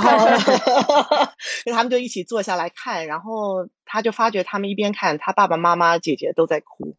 [0.00, 1.26] 后，
[1.72, 6.94] 他们就一起坐下来看，然后他就发觉他们一边看，他爸爸妈妈姐姐都在哭，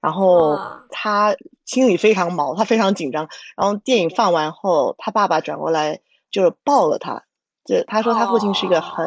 [0.00, 0.58] 然后
[0.90, 1.36] 他
[1.66, 3.28] 心里非常毛，他非常紧张。
[3.56, 7.24] 然后电影放完后，他爸爸转过来就是抱了他，
[7.66, 9.04] 就他说他父亲是一个很。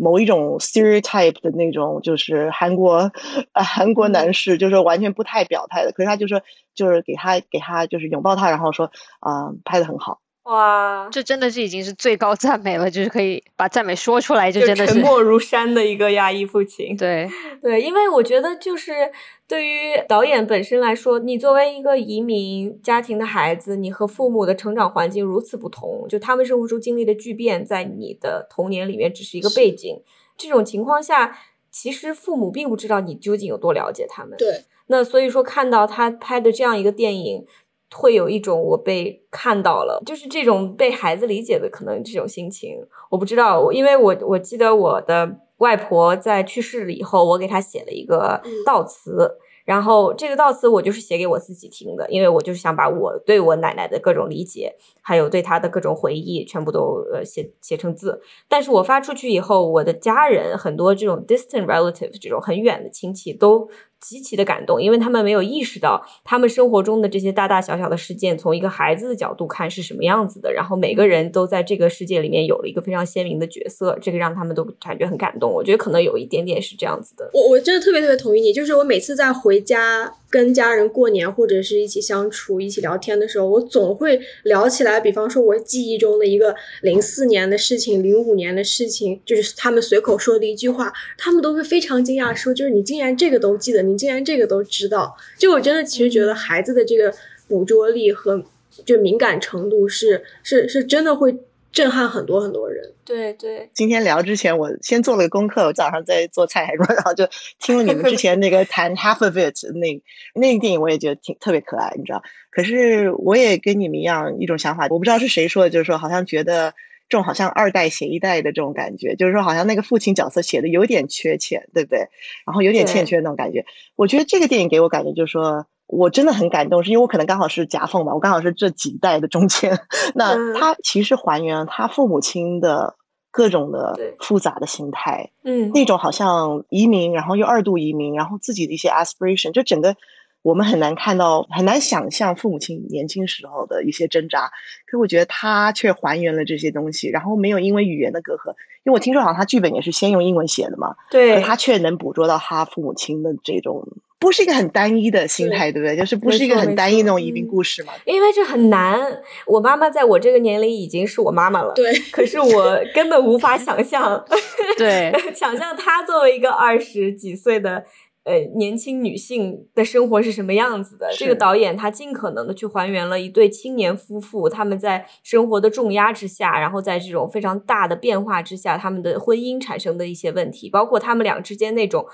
[0.00, 3.12] 某一种 stereotype 的那种，就是韩国，
[3.52, 5.92] 呃，韩国男士，就是完全不太表态的。
[5.92, 6.40] 可是他就说，
[6.74, 10.18] 就是给他，给他，就是拥抱他，然后说，啊，拍的很好。
[10.50, 16.96] 哇，这真的是已经是最高赞美了，就是可以把赞美说出来，就真的是沉默如山的一个亚裔父亲。
[16.96, 17.28] 对
[17.62, 19.12] 对，因为我觉得就是
[19.46, 30.02] 对于导演本身来说，你作为一个移民家庭的孩子，你和父母的成长环境如此不同，就他们生活中经历的巨变，在你的童年里面只是一个背景。
[30.36, 31.38] 这种情况下，
[31.70, 34.36] 其实父母并不知道你究竟有多了解他们。
[34.36, 37.46] 对，那所以说看到他拍的这样一个电影。
[37.94, 42.76] 会有一种我被看到了，就是这种被孩子理解的可能这种心情，
[43.10, 58.22] 我不知道，因为我我记得我的外婆在去世了以后，我给她写了一个悼词，然后这个悼词我就是写给我自己听的，因为我就是想把我对我奶奶的各种理解，还有对她的各种回忆，全部都呃写写成字。
[58.48, 63.68] 但是我发出去以后，我的家人很多这种 distant relatives 这种很远的亲戚都。
[64.00, 70.52] 极其的感动，因为他们没有意识到他们生活中的这些大大小小的事件，从一个孩子的角度看是什么样子的。
[70.52, 75.52] 然后每个人都在这个世界里面有了一个非常鲜明的角色，这个让他们都感觉很感动。
[75.52, 77.30] 我觉得可能有一点点是这样子的。
[77.32, 95.16] 我我真的特别特别同意你，就是我每次在回家跟家人过年或者是一起相处、一起聊天的时候，我总会聊起来，比方说我记忆中的一个零四年的事情、零五年的事情，就是他们随口说的一句话，他们都会非常惊讶，说就是你竟然这个都记得，你竟然这个都知道。
[95.36, 97.12] 就我真的其实觉得孩子的这个
[97.48, 98.44] 捕捉力和
[98.86, 101.34] 就敏感程度是是是真的会
[101.72, 102.92] 震撼很多很多人。
[103.04, 107.28] 对对，今天聊之前，我先做了个功课，我早上在做菜还说，然后 就
[107.58, 110.00] 听了你们之前那个谈 Half of It 那
[110.34, 112.22] 那个电影，我也觉得挺特别可爱，你知道。
[112.50, 116.74] 可是我也跟你们一样一种想法，我不知道是谁说的，就是说好像觉得
[117.08, 122.08] 这种好像二代写一代的这种感觉，就是说好像那个父亲角色写的有点缺钱，对不对？
[122.46, 123.64] 然后有点欠缺那种感觉。
[123.96, 125.66] 我觉得这个电影给我感觉就是说。
[125.90, 129.76] 我真的很感动，是因为我可能刚好是夹缝吧，我刚好是这几代的中间。
[130.14, 132.94] 那他其实还原了他父母亲的
[133.32, 139.96] 各种的复杂的心态，嗯，那种好像移民，然后又二度移民，然后自己的一些 aspiration，就整个
[140.42, 144.52] 我们很难看到，很难想象父母亲年轻时候的一些挣扎。
[144.86, 148.50] 可我觉得他却还原了这些东西，然后没有因为语言的隔阂，
[148.84, 153.88] 因为我听说好像他剧本也是先用英文写的嘛，对，他却能捕捉到他父母亲的这种。
[154.20, 155.96] 不是一个很单一的心态，对不对？
[155.96, 157.94] 就是不是一个很单一那种移民故事嘛？
[158.04, 159.00] 因为这很难。
[159.46, 161.90] 我妈妈在我这个年龄已经是我妈妈了，对。
[162.12, 164.22] 可是我根本无法想象，
[164.76, 167.82] 对， 想象她作为一个二十几岁的
[168.24, 171.08] 呃年轻女性的生活是什么样子的。
[171.16, 182.04] 这个导演他尽可能的去还原了一对青年夫妇他们在生活的重压之下，然后在这种非常大的变化之下，他们的婚姻产生的一些问题，包括他们俩之间那种。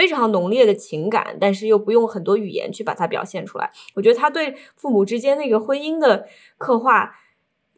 [0.00, 3.70] 非常浓烈的情感，但是又不用很多语言去把它表现出来。
[3.94, 7.12] 我觉得他对父母之间那个婚姻的刻画，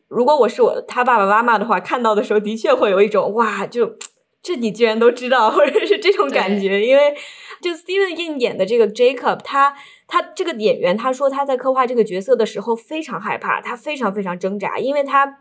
[0.07, 3.97] 如果我是我他爸爸妈妈的话，看到的时候的确会有一种哇，就
[4.41, 6.87] 这你居然都知道， 或者是这种感觉。
[6.87, 7.13] 因为
[7.61, 9.75] 就 Steven Yeun 演的这个 Jacob，他
[10.07, 15.39] 他这个演员他说他在刻画这个角色的时候非常害怕，他非常非常挣扎，因为他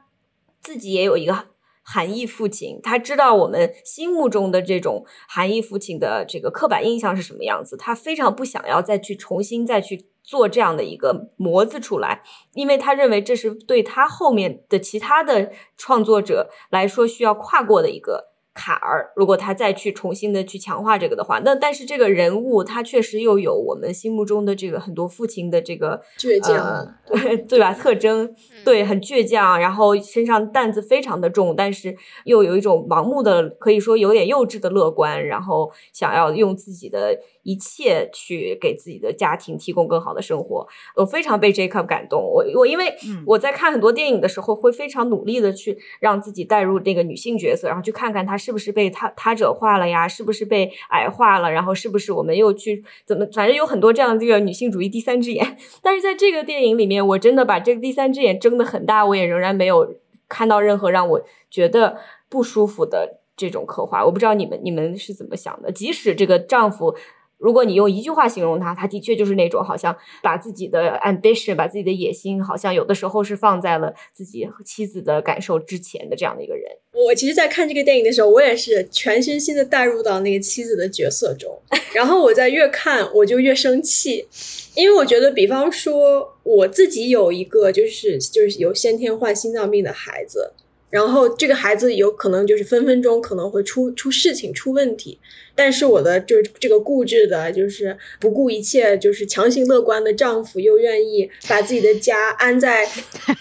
[0.59, 1.49] 自己也有一个。
[1.83, 18.30] 韩义父亲，他知道我们心目中的这种韩义父亲的这个刻板印象是什么样子，他非常不想要再去重新再去做这样的一个模子出来，因为他认为这是对他后面的其他的创作者来说需要跨过的一个。
[18.61, 26.95] 坎儿，如果他再去重新的去强化这个的话，那但是这个人物他确实又有我们心目中的这个很多父亲的这个倔强，
[27.49, 27.73] 对吧？
[27.73, 28.31] 特征
[28.63, 31.95] 对，很倔强，然后身上担子非常的重，但是
[32.25, 37.17] 又有一种盲目的，可以说有点幼稚的乐观，然后想要用自己的。
[37.43, 42.21] 一切去给自己的家庭提供更好的生活，我非常被 Jacob 感动。
[42.21, 42.93] 我我因为
[43.25, 55.57] 我在看很多电影的时候，会非常努力的去让自己带入那个女性角色，然后去看看她是不是被他他者化了呀，是不是被矮化了，然后是不是我们又去怎么，反正有很多这样这个女性主义第三只眼。
[55.81, 59.95] 但是在这个电影里面，我真的把这个第三只眼睁得很大，我也仍然没有
[60.27, 61.97] 看到任何让我觉得
[62.29, 64.05] 不舒服的这种刻画。
[64.05, 65.71] 我不知道你们你们是怎么想的？
[65.71, 66.95] 即使这个丈夫。
[67.41, 76.63] 如果你用一句话形容他，他的确就是那种好像把自己的 ambition，把自己的野心，好像有的时候是放在了自己和妻子的感受之前的这样的一个人。
[76.93, 81.59] 我其实，在看这个电影的时候，我也是全身心的带入到那个妻子的角色中，
[81.95, 84.27] 然后我在越看我就越生气，
[84.75, 90.53] 因为我觉得，比方说我自己有一个就是就是有先天患心脏病的孩子，
[90.91, 95.17] 然后这个孩子有可能就是分分钟可能会出出事情出问题。
[95.55, 102.87] 但是我的就是这个固执的，就是不顾一切，就是强行乐观的丈夫，又愿意把自己的家安在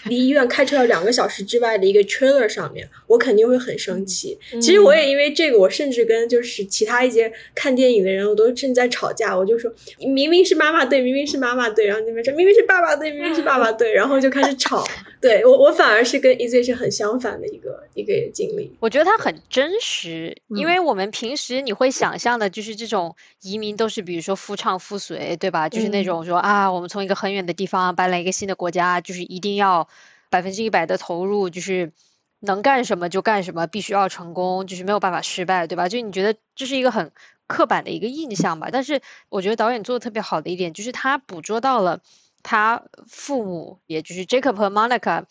[0.05, 4.37] 离医院开车要两个小时之外的一个 trailer 上面，我肯定会很生气。
[4.61, 9.37] 其实我也因为这个，我甚至跟就是其他一些看电影的人，我都正在吵架。
[9.37, 14.83] 我就说，明明是妈妈对，明明是妈妈对，然后那边说明明是爸爸对，明明是爸爸对，然后就开始吵。
[15.21, 18.75] 对我，我反而是跟 Easy 是很相反的一个一个经历。
[18.79, 21.89] 我觉得他很真实，因为我们平时你会。
[22.01, 25.69] 想象的就是这种移民都是，比如说夫唱妇随，对吧？
[25.69, 29.87] 就是那种说啊，我们从一个很远的地方搬来一个新的国家，就是一定要
[30.31, 31.91] 百分之一百的投入，就是
[32.39, 35.89] 能干什么就干什么，必须要成功，就是没有办法失败，对吧？
[35.89, 37.11] 就你觉得这是一个很
[37.45, 38.69] 刻板的一个印象吧？
[38.71, 42.01] 但是我觉得导演做的特别好的一点，就是他捕捉到了
[42.41, 45.25] 他父母，也就是 Jacob 和 Monica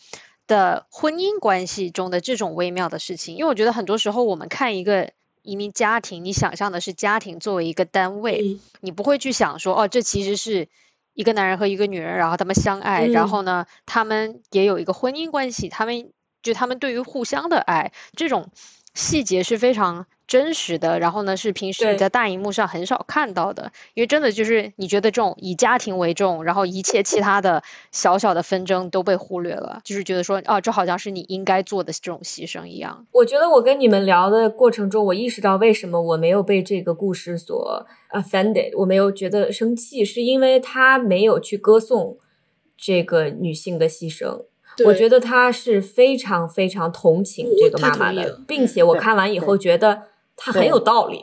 [0.47, 3.35] 的婚姻关系中的这种微妙的事情。
[3.35, 5.11] 因为我觉得很多时候我们看一个。
[5.43, 10.69] 移民家庭，你想象的是家庭作为一个单位，你不会去想说，哦，这其实是
[11.15, 18.51] 一个男人和一个女人，然后他们相爱，然后呢，他们也有一个婚姻关系，他们就他们对于互相的爱，这种
[18.95, 33.05] 细节是非常真实的，然后呢是平时你在大荧幕上很少看到的，因为真的就是你觉得这种以家庭为重，然后一切其他的小小的纷争都被忽略了，就是觉得说啊，这好像是你应该做的这种牺牲一样。
[33.11, 42.17] 我觉得我跟你们聊的过程中，我意识到为什么我没有被这个故事所 offended，我没有觉得生气，是因为他没有去歌颂
[42.77, 44.45] 这个女性的牺牲。
[44.85, 50.05] 我觉得他是非常非常同情这个妈妈的，并且我看完以后觉得
[50.41, 51.23] 他很有道理，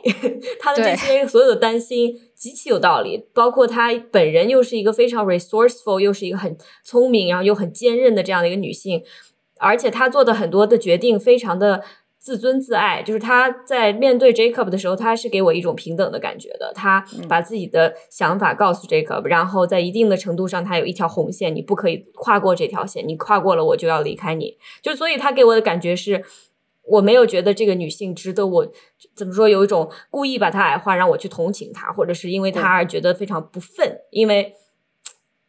[0.60, 9.02] 他的这些所有的担心极其有道理，包括他本人又是一个非常 resourceful，又是一个很聪明，然后又很坚韧的这样的一个女性，
[9.58, 11.82] 而且她做的很多的决定非常的。
[12.20, 16.72] 自尊自爱，就是他在面对 Jacob 的时候，他是给我一种平等的感觉的。
[16.74, 24.58] 他把自己的想法告诉 Jacob，然后在一定的程度上，他有一条红线，你不可以跨过这条线，你跨过了，我就要离开你。
[24.82, 26.22] 就所以，他给我的感觉是，
[26.88, 28.72] 我没有觉得这个女性值得我
[29.14, 33.98] 怎么说，有一种故意把她矮化，让我去同情她，或者是因为她而觉得非常不忿。
[34.10, 34.54] 因为，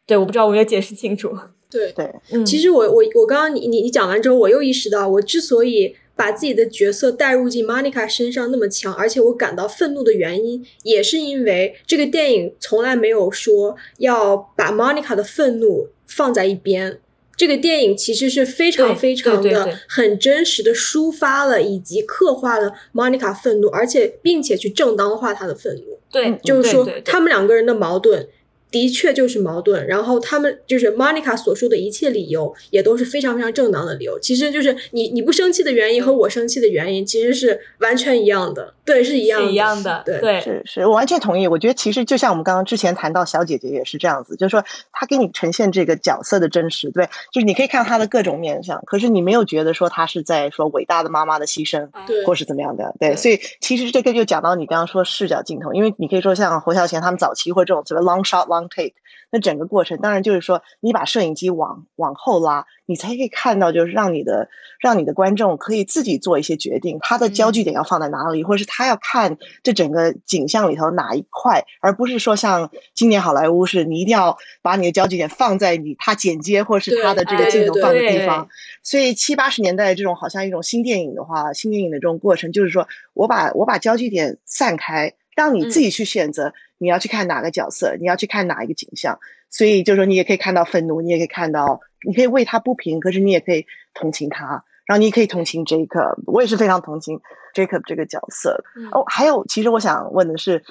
[0.06, 1.36] 对，我不知道我没有解释清楚。
[1.70, 2.12] 对对，
[2.44, 5.96] 其实我我我刚刚你你你讲完之后，我又意识到，我之所以。
[6.16, 17.00] 把自己的角色带入进 Monica 身上那么强，而且我感到愤怒的原因，也是因为这个电影从来没有说要把 Monica 的愤怒放在一边。
[17.40, 25.98] 这个电影其实是非常非常的很真实的抒发了以及刻画了 Monica 愤怒，而且并且去正当化她的愤怒。
[26.12, 28.28] 对，就是说他们两个人的矛盾。
[28.70, 34.18] 的确就是矛盾，然后他们就是 Monica 所说的一切理由也都是非常非常正当的理由。
[34.20, 41.48] 其实就是你你不生气的原因和我生气的原因其实是完全一样的，对，是一样的，一样的，对，是是，我完全同意。
[41.48, 53.16] 我觉得其实就像我们刚刚之前谈到小姐姐也是这样子，就是说她给你呈现这个角色的真实，对，就是你可以看到她的各种面相，可是你没有觉得说她是在说伟大的妈妈的牺牲，对，或是怎么样的，对。
[53.16, 58.94] 所以其实这个就讲到你刚刚说视角镜头，因为你可以说像侯孝贤他们早期或这种什么 long shot long take。
[59.32, 64.48] 那整个过程，当然就是说，你把摄影机往往后拉，你才可以看到，就是让你的
[64.80, 78.48] 让你的观众可以自己做一些决定，他的焦距点要放在哪里，或者是他要看这整个景象里头哪一块，而不是说像今年好莱坞是，你一定要把你的焦距点放在你他剪接或者是他的这个镜头放的地方。
[78.82, 85.14] 所以七八十年代这种好像一种新电影的话，新电影的这种过程，就是说我把我把焦距点散开。
[85.36, 89.20] 让你自己去选择，你要去看哪个角色，你要去看哪一个景象。
[89.50, 94.64] 所以就是说，你也可以看到愤怒，你也可以看到，你可以为他不平，可是你也可以同情他。
[94.86, 97.20] 然后你也可以同情 Jacob，我也是非常同情
[97.54, 98.64] Jacob 这个角色。
[98.90, 100.64] 哦，还有，其实我想问的是。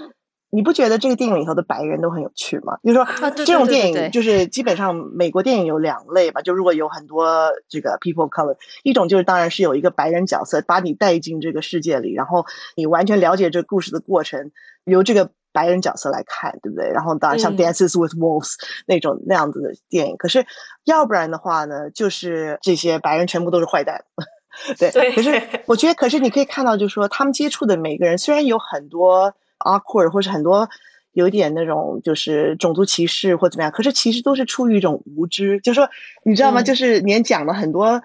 [0.51, 2.79] 你不觉得这个电影里头的白人都很有趣吗？
[2.81, 6.41] 就是说，这种电影就是基本上美国电影有两类吧。
[6.41, 14.49] 就如果有很多这个 people color，一种就是当然是有一个白人角色把你带进这个世界里，然后你完全了解这故事的过程，
[14.85, 16.89] 由这个白人角色来看，对不对？
[16.89, 18.55] 然后当然像 Dances with Wolves
[18.87, 20.17] 那种那样子的电影。
[20.17, 20.45] 可是
[20.85, 24.05] 要不然的话呢，就是这些白人全部都是坏蛋。
[24.77, 29.33] 对，可是 我觉得，可是你可以看到，就是说他们接触的每个人，虽然有很多。
[29.61, 30.69] awkward 或者很多
[31.11, 35.89] 有点那种就是种族歧视或怎么样，可是其实都是出于一种无知，就是说
[36.23, 36.63] 你知道吗？
[36.63, 38.01] 就是连讲了很多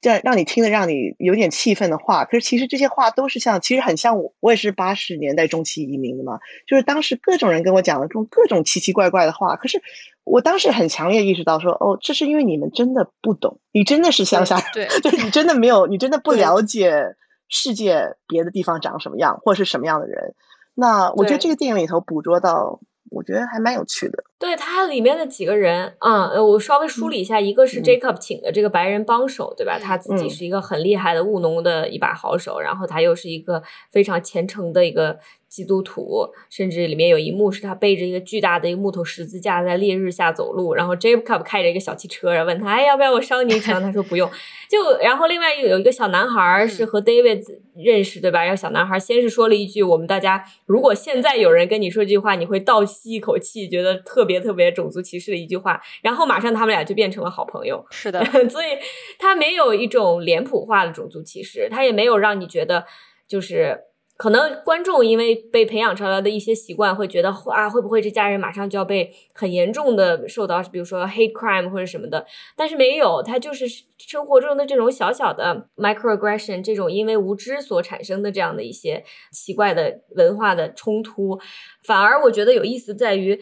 [0.00, 9.82] 这样让你听的让你有点气愤的话，可是其实这些话都是像，其实很像我，我也是八十年代中期移民的嘛，就是当时各种人跟我讲了这种各种奇奇怪怪的话，可是
[10.24, 17.16] 我当时很强烈意识到说，哦，这是因为你们真的不懂，你真的是乡下，对， 就是你真的没有，你真的不了解
[17.48, 20.34] 世界别的地方长什么样，或是什么样的人。
[20.74, 22.80] 那我觉得这个电影里头捕捉到，
[23.10, 24.24] 我觉得还蛮有趣的。
[24.38, 29.78] 对他里面的几个人，嗯，呃，我稍微梳理一下，一个是 Jacob 请的这个白人帮手，对吧？
[29.78, 35.18] 他自己是一个很厉害的务农的一把好手，然后他又是一个非常虔诚的一个。
[35.48, 43.80] 基督徒，甚至里面有一幕是他背着一个巨大的一个木头十字架在烈日下走路，然后 Jacob 开着一个小汽车，然后问他，哎，要不要我捎你 一程？
[43.80, 44.28] 他说不用。
[44.68, 47.42] 就然后另外又有一个小男孩是和 David
[47.74, 48.42] 认识，对吧？
[48.42, 55.80] 然后小男孩先是说了一句，我们大家如果现在有人跟你说这句话，你会倒吸一口气，觉得特别特别种族歧视的一句话。
[56.02, 57.82] 然后马上他们俩就变成了好朋友。
[57.90, 58.76] 是的， 所以
[59.18, 62.84] 他没有一种脸谱化的种族歧视，他也没有让你觉得
[63.26, 63.84] 就是。
[64.18, 72.24] 可能观众因为被培养出来的一些习惯，会觉得啊，会不会这家人马上就要被很严重的受到，比如说 hate crime 或者什么的？
[72.56, 73.66] 但是没有，他就是
[73.98, 81.38] 生活中的这种小小的 microaggression，这种因为无知所产生的这样的一些奇怪的文化的冲突，
[81.84, 83.38] 反而我觉得有意思在于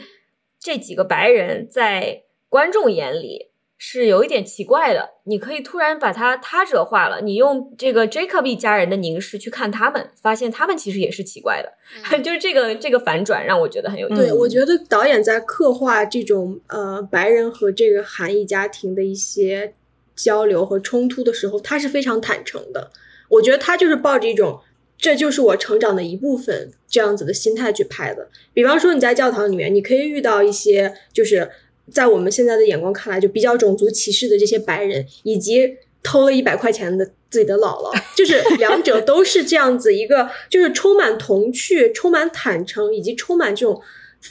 [0.65, 3.51] 这几个白人在观众眼里。
[3.77, 5.11] 是有一点奇怪的。
[5.25, 11.71] 你可以突然把他他者化了，你用这个 Jacob 一家人的凝视去看他们，发现他们其实也是奇怪的。
[12.23, 14.23] 就是这个这个反转让我觉得很有意思。
[14.23, 19.75] 对，我觉得导演在刻画这种呃白人和这个韩裔家庭的一些
[20.17, 22.91] 交流和冲突的时候，他是非常坦诚的。
[23.29, 24.61] 我觉得他就是抱着一种
[24.99, 28.29] 这就是我成长的一部分这样子的心态去拍的。
[28.53, 31.51] 比方说你在教堂里面，你可以遇到一些就是
[31.93, 43.81] 在我们现在的眼光看来就比较种族歧视的这些白人，以及偷了一百块钱的自己的姥姥，就是两者都是这样子一个，就是充满童趣、充满坦诚以及充满这种。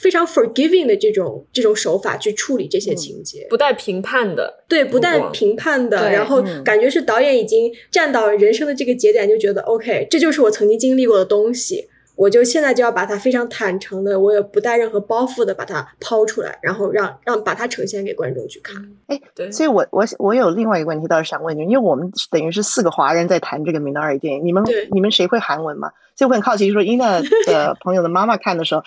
[0.00, 18.76] 非常 forgiving 的这种这种手法去处理这些情节，不带评判的，对，不带评判的，然后感觉是导演已经站到人生的这个节点，就觉得 OK，这就是我曾经经历过的东西，我就现在就要把它非常坦诚的，我也不带任何包袱的把它抛出来，然后让让把它呈现给观众去看。
[19.06, 25.92] 哎对，所以我我我有另外一个问题，倒是想问你，因为我们等于是四个华人在谈这个《Minari》电影，你们对你们谁会韩文吗？
[26.16, 28.82] 所以我很好奇，就是说伊娜的 朋友的妈妈看的时候，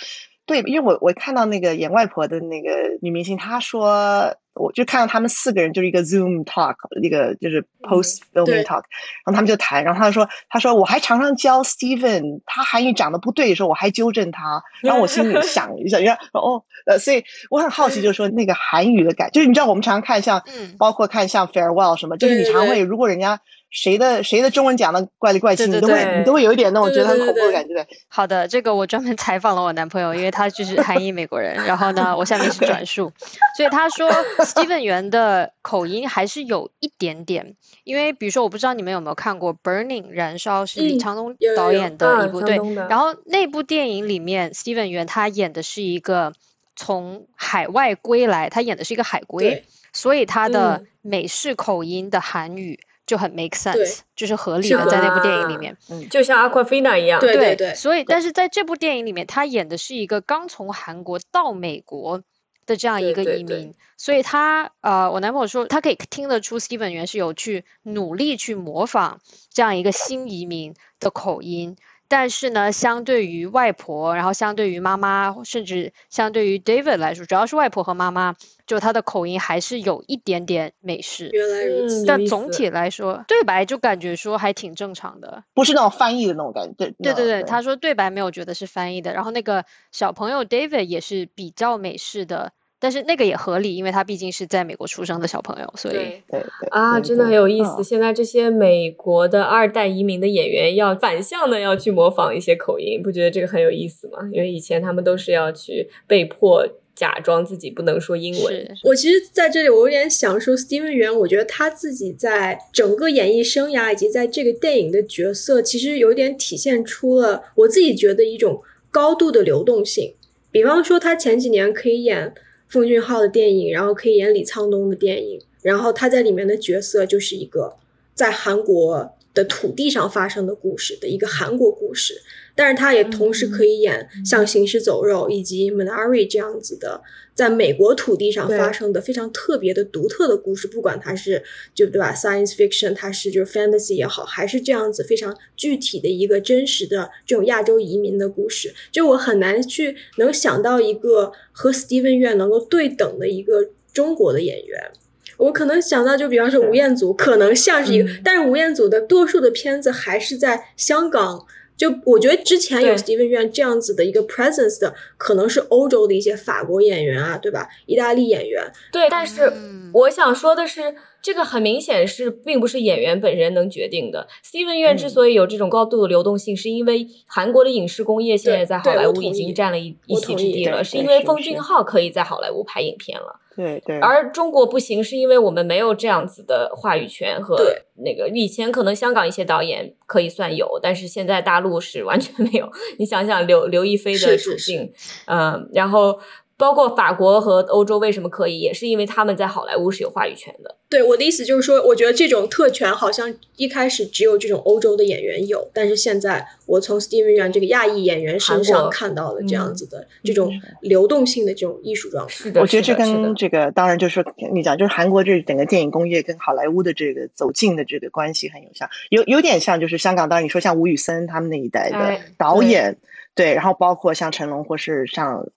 [0.47, 2.69] 对，因为我我看到那个演外婆的那个
[3.01, 8.43] 女明星，她说，我就看到他们四个人就是一个 Zoom talk，一个就是 post 对。
[8.43, 8.81] filming talk，、
[9.25, 20.75] 然后他们就谈，然后她说，她说我还常常教 Steven，他韩语讲的不对的时候，我还纠正他， 然后我心里想了一下，然后哦，呃，所以我很好奇，就是说那个韩语的感，就是你知道我们常常看像，嗯。
[20.79, 27.87] 包括看像 Farewell 什么，就是你常会如果人家谁的谁的中文讲的怪里怪气，对对你都会你都会有一点那种觉得很恐怖的感觉，对。
[28.07, 31.65] 好的，这个我专门采访了我男朋友，因为他就是韩裔美国人。
[31.65, 33.11] 然后呢，我下面是转述，
[33.57, 34.09] 所以他说
[34.39, 42.57] Steven 元的口音还是有一点点，因为比如说我不知道你们有没有看过《Burning》燃烧是李嗯沧东导演的嗯一部对
[42.89, 46.33] 然后那部电影里面 Steven 元他演的是一个
[46.75, 55.75] 从海外归来，他演的是一个海归，所以他的嗯美式口音的韩语就很 make sense，就是合理的在那部电影啊里面。
[55.89, 62.21] 嗯就像 Aquafina 一样，对对对所以但是在这部电影里面，他演的是一个刚从韩国到美国
[62.65, 71.77] 的这样一个对对对移民，所以他呃，我男朋友说他可以听得出 Steven 原是有去努力去模仿这样一个新移民的口音。
[72.07, 78.35] 但是呢，相对于外婆，然后相对于妈妈，甚至相对于 David 来说，主要是外婆和妈妈，
[78.65, 81.29] 就他的口音还是有一点点美式。
[81.33, 82.05] 原来如此。
[82.05, 85.43] 但总体来说，对白就感觉说还挺正常的。
[85.53, 86.73] 不是那种翻译的那种感觉。
[86.75, 97.77] 对对对对，对，他说对白没有觉得是翻译的，然后那个小朋友 David 也是比较美式的，但是那个也合理，因为他毕竟是在美国出生的小朋友，所以对对对啊，真的很有意思。
[97.79, 104.19] 嗯现在这些美国的二代移民的演员要反向的要去模仿一些口音，不觉得这个很有意思吗？
[104.31, 108.75] 因为以前他们都是要去被迫假装自己不能说英文。
[108.83, 118.61] 我其实在这里，我有点想说，Steven 元，我觉得他自己在整个演艺生涯以及在这个电影的角色，其实有点体现出了我自己觉得一种
[118.91, 120.13] 高度的流动性。
[120.51, 122.33] 比方说，他前几年可以演
[122.67, 127.77] 奉俊昊的电影，然后可以演李沧东的电影，然后他在里面的角色就是一个
[128.13, 132.21] 在韩国的土地上发生的故事的一个韩国故事，
[132.57, 137.03] 但是他也同时可以演像《行尸走肉》以及《Minari》这样子的，
[137.35, 141.43] 在美国土地上发生的非常特别的、独特的故事，不管它是
[141.75, 154.91] 就对吧，science fiction，它是就是 fantasy 也好，还是这样子非常具体的一个真实的这种亚洲移民的故事，就我很难去能想到一个和 Steven 院能够对等的一个中国的演员。
[155.37, 161.45] 我可能想到，就比方说吴彦祖，可能像是一个，嗯但是吴彦祖的多数的片子还是在香港。
[161.77, 167.69] 就我觉得之前有对 Steven 院这样子的一个 presence 的，可能是欧洲的一些法国演员啊，对吧？
[167.85, 174.27] 意大利演员，对，但是嗯我想说的是，这个很明显是并不是演员本人能决定的。
[174.43, 183.39] Steven 院之嗯所以有这种高度的流动性，是因为韩国的影视工业现在对在好莱坞已经占了一一席之地了，是因为奉是是俊昊可以在好莱坞拍影片了。
[183.57, 187.57] 对对，而中国不行，是因为我们没有这样子的话语权和
[187.95, 192.69] 那个以前可能香港一些导演可以算有，但是现在大陆是完全没有。
[192.99, 194.93] 你想想刘刘亦菲的处境，
[195.25, 196.19] 嗯，然后
[196.57, 200.75] 包括法国和欧洲为什么可以，也是因为他们在好莱坞是有话语权的。
[200.89, 210.49] 对我的意思就是说，我觉得这种特权好像一开始只有这种欧洲的演员有，但是现在我从 Steven 院这个亚裔演员身上看到了这样子的、这种
[210.81, 212.33] 流动性的这种艺术状态。
[212.33, 222.97] 是的，我觉得这跟这个当然就是说你讲，就是韩国这整个电影工业跟好莱坞的这个走近的这个关系很有像，有有点像就是香港，当然你说像吴宇森他们那一代的哎导演，
[223.35, 225.49] 对，然后包括像成龙或是像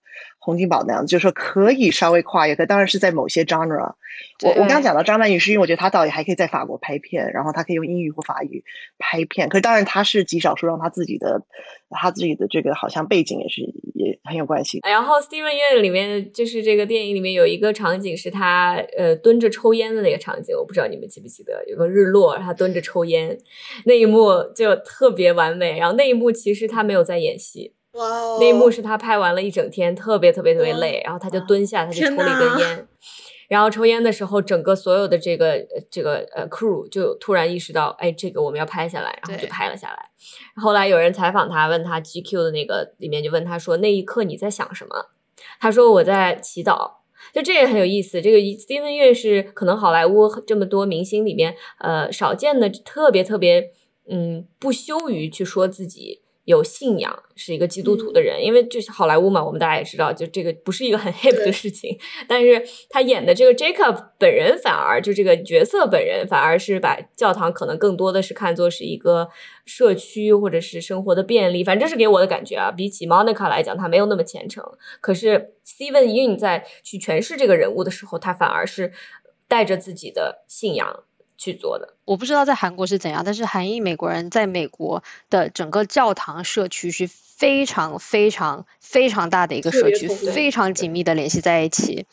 [0.43, 3.93] 洪金宝那样，就是说可以稍微跨越，可当然是在某些 genre。
[4.43, 8.63] 我我刚刚讲到张曼玉，是因为我觉得她导演还可以在法国拍片，然后她可以用英语或法语
[8.97, 9.47] 拍片。
[9.49, 11.43] 可是当然她是极少数让她自己的
[11.91, 13.61] 她自己的这个好像背景也是
[13.93, 14.79] 也很有关系。
[14.81, 23.37] 然后 Steven y 里面就是这个电影里面有一个场景是他呃蹲着抽烟的那个场景，我不知道你们记不记得，有个日落，他蹲着抽烟
[23.85, 25.77] 那一幕就特别完美。
[25.77, 27.73] 然后那一幕其实他没有在演戏。
[27.93, 28.37] 哇哦！
[28.39, 32.87] 那一幕是他拍完了一整天，特别特别特别累，然后他就蹲下，他就抽了一根烟，
[33.49, 40.09] 然后抽烟的时候，整个所有的这个这个呃 crew 就突然意识到，哎，这个我们要拍下来，然后就拍了下来。
[40.55, 45.07] 后来有人采访他，问他 GQ 的那个里面就问他说，那一刻你在想什么？
[45.59, 47.01] 他说我在祈祷。
[47.33, 48.19] 就这也很有意思。
[48.19, 53.71] 这个 Steven 乐是可能好莱坞这么多明星里面呃少见的，特别特别
[54.09, 56.20] 嗯不羞于去说自己。
[56.45, 61.97] 有信仰是一个基督徒的人，因为就是好莱坞嘛，我们大家也知道，就这个不是一个很 hip 的事情。
[62.27, 69.29] 但是他演的这个 Jacob 本人反而就这个角色本人反而是把教堂可能更多的是看作是一个
[69.65, 72.71] 社区或者是生活的便利，反正这是给我的感觉啊。
[72.71, 74.63] 比起 Monica 来讲，他没有那么虔诚。
[74.99, 78.91] 可是 Steven Yeun 在去诠释这个人物的时候，他反而是
[79.47, 81.03] 带着自己的信仰。
[81.41, 92.05] 去做的，我不知道在韩国是怎样，但是韩裔美国人在美国的整个教堂社区是非常非常非常大的一个社区，非常紧密的联系在一起。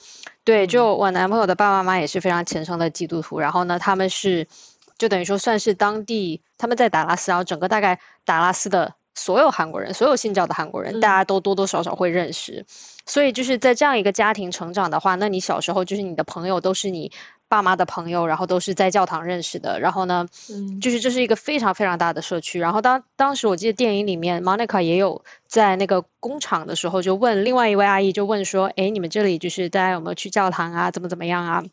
[0.45, 4.49] 对，就我男朋友的爸爸妈妈也是非常虔诚的基督徒，然后呢，他们是
[4.97, 12.65] 就等于说算是当地，他们在达拉斯，然后整个大概达拉斯的所有韩国人，所有信教的韩国人，大家都多多少少会认识。
[13.05, 17.13] 所以就是在这样一个家庭成长的话，那你小时候就是你的朋友都是你。
[17.49, 19.81] 爸妈的朋友，然后都是在教堂认识的。
[19.81, 22.61] 然后呢，嗯，就是这是一个非常非常大的社区。
[22.61, 30.91] 然后当当时我记得电影里面，Monica 也有在那个工厂的时候，就问另外一位阿姨，就问说：“哎，你们这里就是大家有没有去教堂啊？
[30.91, 31.65] 怎么怎么样啊？”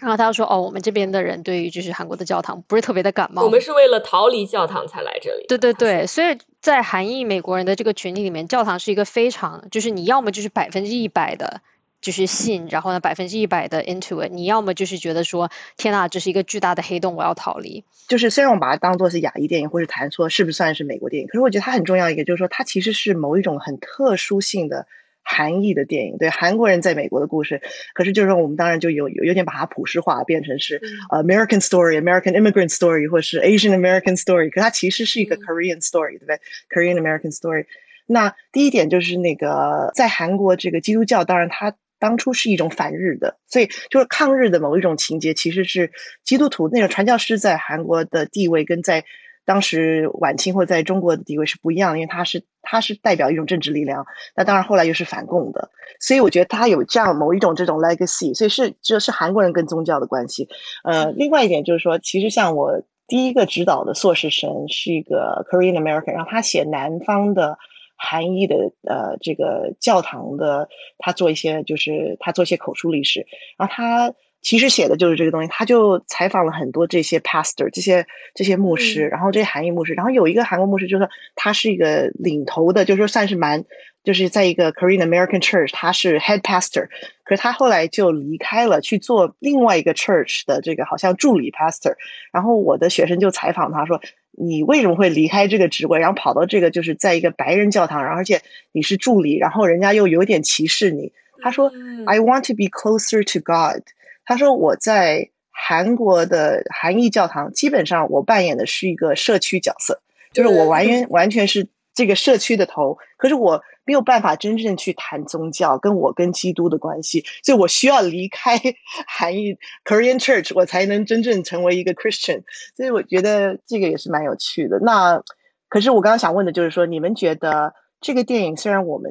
[0.00, 3.44] 然后他说：“哦，我们这边的人对于就是韩国的教堂不是特别的感冒。
[3.44, 11.60] 我们是为了逃离教堂才来这里。”对对对，所以在韩裔美国人的这个群体里面，教堂是一个非常就是你要么就是百分之一百的。
[12.02, 14.32] 就是信，然后呢，百分之一百的 into it。
[14.32, 17.84] 你要么就是觉得说，天呐，这是一个巨大的黑洞，我要逃离。
[18.08, 24.88] 就是虽然我们把它当做是亚裔电影，或是谈说是不是算是美国电影，可是我觉得它很重要一个，就是说它其实是某一种很特殊性的
[25.22, 26.18] 韩裔的电影。
[26.18, 27.62] 对韩国人在美国的故事，
[27.94, 34.50] 可是就是说我们当然就有有有点把它普世化，变成是 American story、American immigrant story，或是 Asian American story。
[34.50, 37.66] 可它其实是一个 Korean story，对不对？Korean American story。
[38.06, 41.76] 那第一点就是那个在韩国这个基督教，当然它。
[42.02, 45.92] 当初是一种反日的，所以就是抗日的某一种情节，其实是
[46.24, 49.04] 基督徒那个传教士在韩国的地位跟在
[49.44, 60.48] 当时晚清或在中国的地位是不一样，因为他是他是代表一种政治力量，那当然后来又是反共的，所以我觉得他有这样某一种这种 legacy，所以是这是韩国人跟宗教的关系。
[60.82, 67.58] 呃，另外一点就是说，其实像我第一个指导的硕士生是一个 Korean American，然后他写南方的。
[68.02, 73.26] 韩裔的呃，这个教堂的，他做一些就是他做一些口述历史，
[73.56, 83.64] 然后他其实写的就是这个东西，他就采访了很多这些 pastor，这些这些牧师，然后这些韩裔牧师，然后有一个韩国牧师，就是他是一个领头的，就是说算是蛮。
[84.04, 86.88] 就是在一个 Korean American Church，他是 head pastor，
[87.22, 91.94] 可是他后来就离开了，去做另外一个 church 的这个好像助理 pastor。
[92.32, 94.00] 然后我的学生就采访他说
[94.32, 98.40] ：“你为什么会离开这个职位，然后跑到这个就是在一个白人教堂，然后而且
[98.72, 101.12] 你是助理，然后人家又有点歧视你？”
[101.42, 101.72] 他说
[102.06, 103.82] ：“I want to be closer to God。”
[104.24, 110.00] 他说：“我在韩国的韩裔教堂，基本上我扮演的是一个社区角色，
[110.32, 112.98] 就是我完全完全是这个社区的头。
[113.16, 118.56] 可是我。”没有办法真正去谈宗教，跟我跟基督的关系，所以我需要离开
[119.08, 122.44] 韩裔 Korean Church，我才能真正成为一个 Christian。
[122.76, 124.78] 所以我觉得这个也是蛮有趣的。
[124.78, 125.20] 那
[125.68, 129.10] 可是我刚刚想问的就是说，你们觉得这个电影虽然我们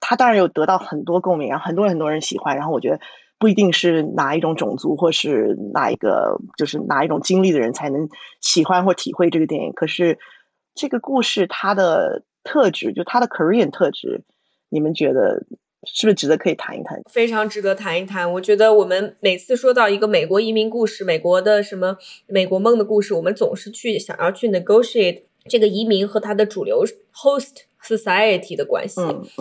[0.00, 2.98] 它当然有得到很多共鸣，然后很多很多人喜欢，然后我觉得
[3.38, 8.08] 不一定是哪一种种族或是哪一个就是哪一种经历的人才能
[8.40, 9.74] 喜欢或体会这个电影。
[9.74, 10.18] 可是
[10.76, 12.22] 这个故事它的。
[12.48, 14.22] 特质就它的 Korean 特质，
[14.68, 15.44] 你们觉得
[15.84, 17.02] 是不是值得可以谈一谈？
[17.10, 18.32] 非常值得谈一谈。
[18.34, 21.98] 我觉得我们每次说到一个美国移民故事、美国的什么
[22.28, 29.00] 美国梦的故事，我们总是去想要去 negotiate 这个移民和他的主流 host society 的关系。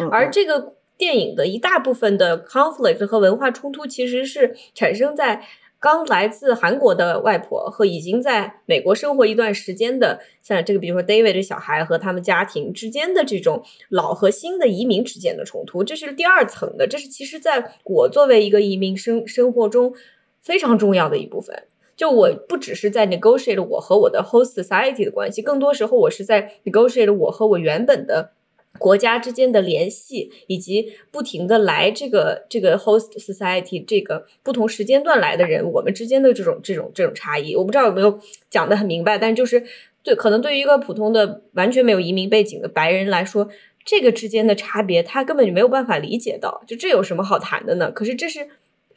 [0.10, 5.46] 而这个电影的一大部分的 conflict 和文化冲突，其实是产生在。
[5.86, 16.88] 刚来自韩国的外婆和已经在美国生活一段时间的，像这个比如说 David 这小孩和他们家庭之间的这种老和新的移民之间的冲突，这是第二层的。
[16.88, 19.94] 这是其实在我作为一个移民生生活中
[20.42, 21.68] 非常重要的一部分。
[21.96, 28.32] 就我不只是在 negotiate 我和我的 host society 的关系，更多时候我是在 negotiate 我和我原本的
[28.78, 38.20] 国家之间的联系，以及不停的来这个这个 host society 这个不同时间段来的人，我们之间的这种这种这种差异，我不知道有没有
[38.50, 39.64] 讲的很明白，但就是
[40.04, 43.50] 对，可能对于一个普通的完全没有移民背景的白人来说，
[43.84, 47.92] 这个之间的差别他根本就没有办法理解到，就这有什么好谈的呢？
[47.92, 48.50] 可是这是。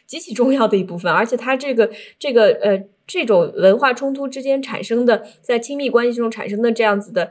[0.09, 7.31] 极其重要的一部分，而且他这个这个呃这种文化冲突之间产生的，在亲密关系中产生的这样子的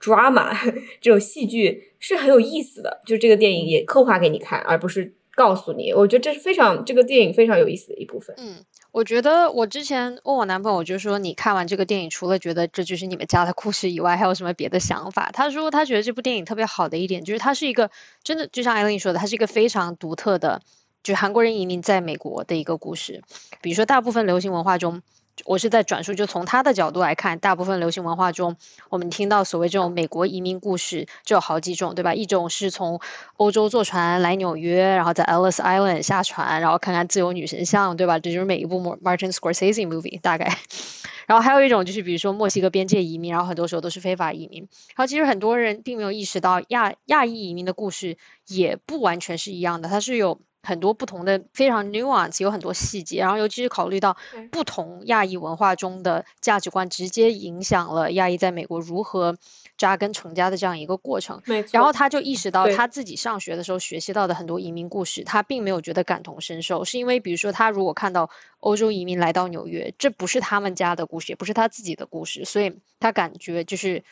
[0.00, 0.54] drama
[1.00, 3.00] 这种戏剧是很有意思的。
[3.06, 5.92] 就这个电影也刻画给你看，而不是告诉你。
[5.92, 8.34] 我觉得这是非常这个电影非常有意思的一部分。
[8.38, 15.30] 嗯，我觉得我之前问我男朋友，就说你看完这个电影，除了觉得这就是你们家的故事以外，还有什么别的想法？
[15.32, 17.90] 他说他觉得这部电影特别好的一点，就是它是一个
[18.22, 20.62] 真的，就像艾琳说的，它是一个非常独特的。
[21.02, 23.22] 就韩国人移民在美国的一个故事，
[23.62, 25.02] 比如说大部分流行文化中，
[25.44, 28.56] 我是在转述，就从他的角度来看，大部分流行文化中，
[28.88, 32.14] 我们听到所谓这种美国移民故事就有好几种，对吧？
[32.14, 33.00] 一种是从
[33.36, 38.18] 欧洲坐船来纽约，然后在 Ellis Island 下船，然后看看自由女神像，对吧？
[38.18, 40.56] 这就是每一部 Martin Scorsese movie 大概。
[41.26, 44.60] 然后还有一种就是比如说墨西哥边界移民，然后很多时候都是非法移民。
[44.60, 48.16] 然后其实很多人并没有意识到亚亚裔移民的故事
[48.46, 50.40] 也不完全是一样的，它是有。
[50.66, 54.16] 很多不同的非常 nuance，有很多细节，然后尤其是考虑到
[54.50, 59.38] 不同亚裔文化中的价值观，直接影响了亚裔在美国如何
[59.78, 61.40] 扎根成家的这样一个过程。
[61.72, 74.02] 然后他就意识到他自己上学的时候学习到的很多移民故事，他并没有觉得感同身受，是因为比如说他如果看到欧洲移民来到纽约，这不是他们家的故事，也不是他自己的故事，所以他感觉就是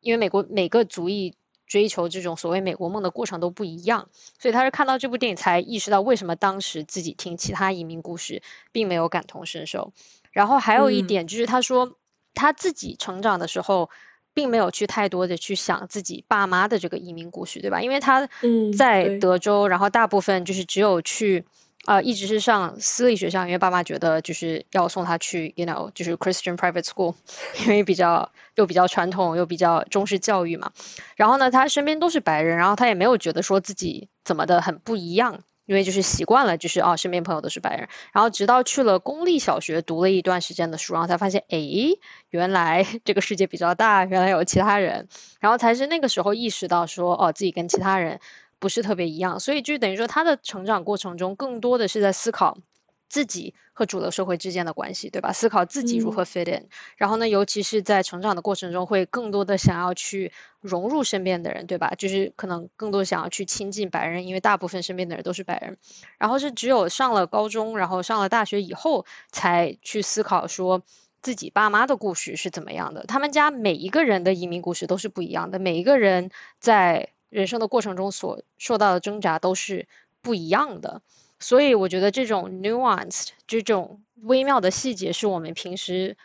[0.00, 1.34] 因为美国每个族裔。
[1.68, 4.08] 追求这种所谓美国梦的过程都不一样，
[4.38, 8.42] 所以他是看到这部电影才意识到为什么当时自己听其他移民故事
[8.72, 9.92] 并没有感同身受。
[10.32, 11.96] 然后还有一点就是他说
[12.34, 13.90] 他自己成长的时候
[14.34, 17.82] 并没有去太多的去想自己爸妈的这个移民故事，对吧？
[17.82, 18.28] 因为他
[18.76, 21.44] 在德州，然后大部分就是只有去。
[21.88, 27.14] 啊，一直是上私立学校，因为爸妈觉得就是要送他去，you know，就是 Christian private school，
[27.64, 30.70] 因为比较又比较传统，又比较重视教育嘛。
[31.16, 37.88] 然后呢，他身边都是白人，然后他也没有觉得说自己怎么的很不一样，因为就是习惯了，就是哦，身边朋友都是白人。
[38.12, 41.58] 然后直到去了公立小学读了一段时间的书，然后才发现，哎，
[42.28, 45.08] 原来 这个世界比较大，原来有其他人，
[45.40, 48.20] 然后才是那个时候意识到说，哦，自己跟其他人。
[48.58, 52.58] 不是特别一样，所以就等于说，他的成长过程中更多的是在思考
[53.08, 55.32] 自己和主流社会之间的关系，对吧？
[55.32, 56.68] 思考自己如何 fit in。
[56.96, 61.94] 然后呢，尤其是在成长的过程中，会更多的想要去融入身边的人，对吧？
[61.96, 65.78] 就是可能更多想要去亲近白人，因为大部分身边的人都是白人。
[66.18, 70.82] 然后是只有上了高中，然后上了大学以后，才去思考说
[71.22, 73.04] 自己爸妈的故事是怎么样的。
[73.06, 77.10] 他们家每一个人的移民故事都是不一样的，每一个人在。
[77.30, 79.86] 人生的过程中所受到的挣扎都是
[80.20, 81.02] 不一样的，
[81.38, 86.16] 所以我觉得这种 nuanced 这种微妙的细节是我们平时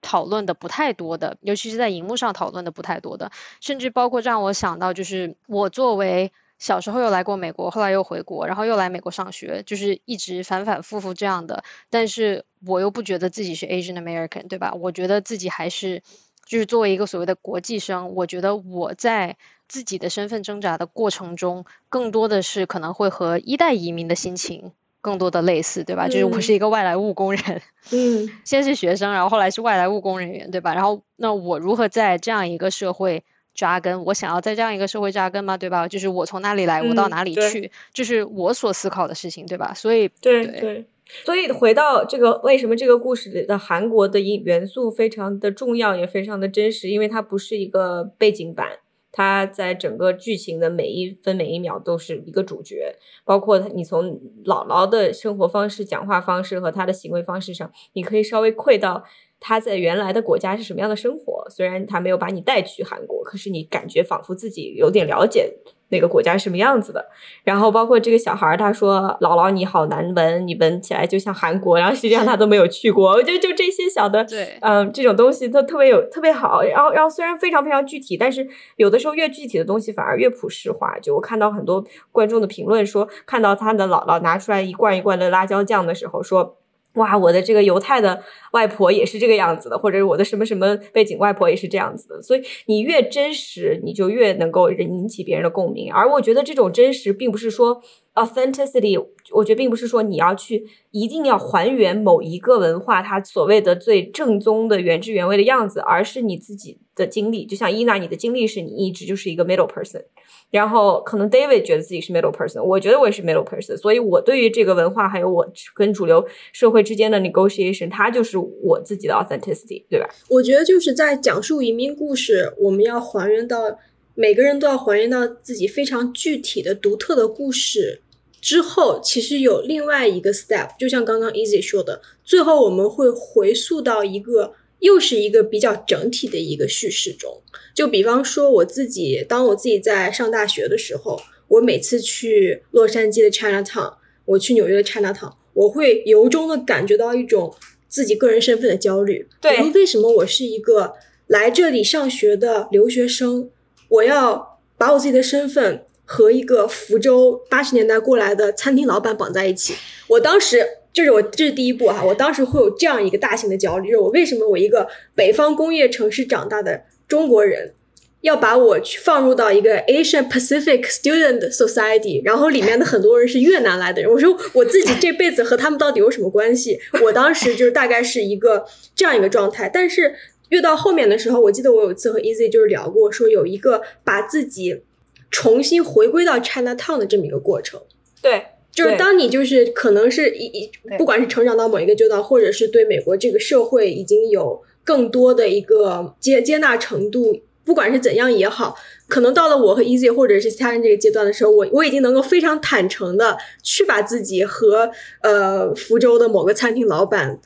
[0.00, 14.72] 讨论的不太多的，尤其是在荧幕上讨论的不太多的，甚至包括让我想到，就是我作为小时候又来过美国，后来又回国，然后又来美国上学，就是一直反反复复这样的，但是我又不觉得自己是 Asian American，对吧？
[14.74, 16.02] 我觉得自己还是
[16.46, 19.36] 就是作为一个所谓的国际生，我觉得我在。
[19.66, 26.06] 自己的身份挣扎的过程中，更多的是可能会和一代移民的心情更多的类似，对吧？
[26.06, 30.74] 就是我是一个外来务工人， 嗯，先是学生，然后后来是外来务工人员，对吧？
[30.74, 33.24] 然后那我如何在这样一个社会
[33.54, 34.04] 扎根？
[34.04, 35.56] 我想要在这样一个社会扎根吗？
[35.56, 35.86] 对吧？
[35.86, 39.72] 就是我从哪里来，我到哪里去，就是我所思考的事情，对吧？
[39.74, 40.84] 所以，对对，
[41.24, 46.90] 所以回到这个，为什么这个故事里的韩国的因元素非常的重要，也非常的真实？
[46.90, 48.78] 因为它不是一个背景板。
[49.16, 59.04] 它在整个剧情的每一分每一秒都是一个主角，包括你从姥姥的生活方式、讲话方式和她的行为方式上，你可以稍微窥到
[59.46, 61.46] 他在原来的国家是什么样的生活。
[61.50, 65.52] 虽然他没有把你带去韩国，可是你感觉仿佛自己有点了解。
[65.90, 67.06] 那个国家是什么样子的？
[67.44, 73.10] 然后包括这个小孩儿，他说：“姥姥你好难闻，你闻起来就像韩国。”然后实际上他都没有去过。
[73.10, 76.62] 我觉得就这些小的，对，嗯，这种东西都特别有特别好。
[76.62, 80.98] 然后，然后虽然非常非常具体，但是有的时候越具体的东西反而越普世化。
[80.98, 86.56] 就我看到很多观众的评论说，看到他的姥姥拿出来一罐一罐的辣椒酱的时候，说。
[86.94, 88.22] 哇，我的这个犹太的
[88.52, 92.22] 外婆也是这个样子的，或者我的什么什么背景外婆也是这样子的。
[92.22, 95.92] 所以你越真实，你就越能够引起别人的共鸣。
[95.92, 97.82] 而我觉得这种真实，并不是说
[98.14, 107.44] authenticity，我觉得并不是说你要去一定要还原某一个文化它所谓的最正宗的原汁原味的样子，而是你自己的经历。
[107.44, 110.02] 就像伊娜，你的经历是你一直就是一个 middle person。
[110.50, 120.08] 然后可能 David 觉得自己是 middle person，我觉得我也是 middle person，所以我对于这个文化还有我跟主流社会之间的 negotiation，它就是我自己的 authenticity，对吧？
[120.28, 123.76] 我觉得就是在讲述移民故事，我们要还原到
[124.14, 128.00] 每个人都要还原到自己非常具体的、独特的故事
[128.40, 134.52] 之后，其实有另外一个 step，就像刚刚 Easy 说的，最后我们会回溯到一个。
[134.84, 137.40] 又是一个比较整体的一个叙事中，
[137.74, 141.18] 就比方说我自己，当我自己在上大学的时候，
[141.48, 143.94] 我每次去洛杉矶的 Chinatown，
[144.26, 147.54] 我去纽约的 Chinatown，我会由衷的感觉到一种
[147.88, 149.26] 自己个人身份的焦虑。
[149.40, 150.92] 对，为什么我是一个
[151.28, 153.48] 来这里上学的留学生，
[153.88, 159.74] 我要把我自己的身份和一个福州八十年代过来的餐厅老板绑在一起？
[160.08, 160.83] 我当时。
[160.94, 162.02] 就是我，这是第一步哈。
[162.02, 167.74] 我当时会有这样一个大型的焦虑，就是我为什么我一个北方工业城市长大的中国人，
[168.20, 174.10] 要把我去放入到一个 Asian Pacific Student Society，然后里面的很多人是越南来的人。
[174.10, 176.78] 我说我自己这辈子和他们到底有什么关系？
[177.02, 178.64] 我当时就是大概是一个
[178.94, 179.68] 这样一个状态。
[179.68, 180.14] 但是
[180.50, 184.82] 越到后面的时候，我记得我有一次和 Easy 就是聊过，说有一个把自己
[185.30, 187.82] 重新回归到 China Town 的这么一个过程。
[188.22, 188.44] 对。
[188.74, 198.74] 就是当你就是可能是一一不管是成长到某一个阶段，或者是对美国这个社会已经有更多的一个接接纳程度，不管是怎样也好，
[199.06, 204.90] 可能到了我和 Easy 或者是其他人这个阶段的时候，我我已经能够非常坦诚的去把自己和
[205.22, 207.38] 呃福州的某个餐厅老板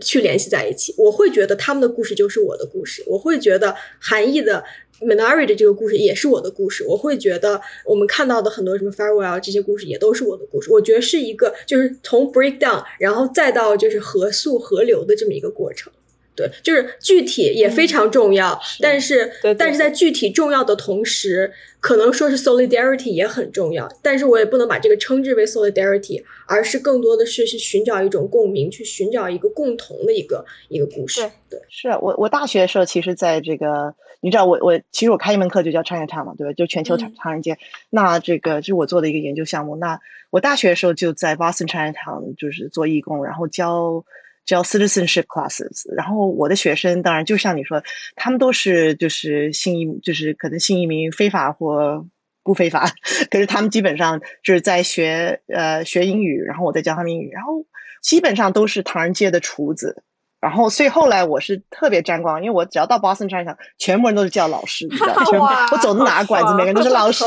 [0.00, 4.62] 去联系在一起，我会觉得他们的故事就是我的故事，我会觉得韩裔的。
[5.00, 10.70] Minari 的这个故事也是我的故事，我会觉得我们看到的很多什么 Farewell 这些故事也都是我的故事。
[10.70, 15.92] 我觉得是一个就是从 breakdown，然后再到就是合速合流的这么一个过程。
[16.36, 21.52] 对，就是具体也非常重要，但是但是在具体重要的同时，
[21.84, 31.20] 可能说是 solidarity 也很重要，但是我也不能把这个称之为 solidarity，而是更多的是去寻找一种共鸣，去寻找一个共同的一个一个故事。
[31.50, 33.94] 对，是我我大学的时候，其实在这个。
[34.20, 36.54] 你知道我我其实我开一门课就叫 Chinatown 嘛，对吧？
[36.54, 37.58] 就全球唐唐人街。
[37.90, 39.76] 那这个就是我做的一个研究项目。
[39.76, 44.02] 那我大学的时候就在 Boston Chinatown 就是做义工，然后教
[44.44, 45.92] 叫 citizenship classes。
[45.96, 47.82] 然后我的学生当然就像你说，
[48.16, 52.06] 他们都是就是新移，就是可能新移民非法或
[52.42, 52.90] 不非法，
[53.30, 57.66] 可是他们基本上就是在学呃学英语，然后我在教他们英语，然后
[58.02, 60.02] 基本上都是唐人街的厨子。
[60.44, 65.66] 然后，所以后来我是特别沾光，因为我只要到 Boston China，全部人都是叫老师，你知道 吗？
[65.72, 67.24] 我走到哪个馆子，每个人都是老师，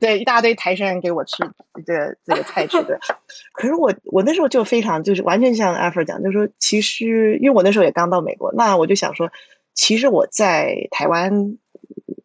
[0.00, 1.36] 对，一大堆台山人给我吃
[1.84, 2.98] 这个这个菜吃的。
[3.52, 9.30] 可是我我那时候就非常就是完全像 Afro 讲，就是说其实因为我那时候也刚到美国，那我就想说，
[9.74, 11.58] 其实我在台湾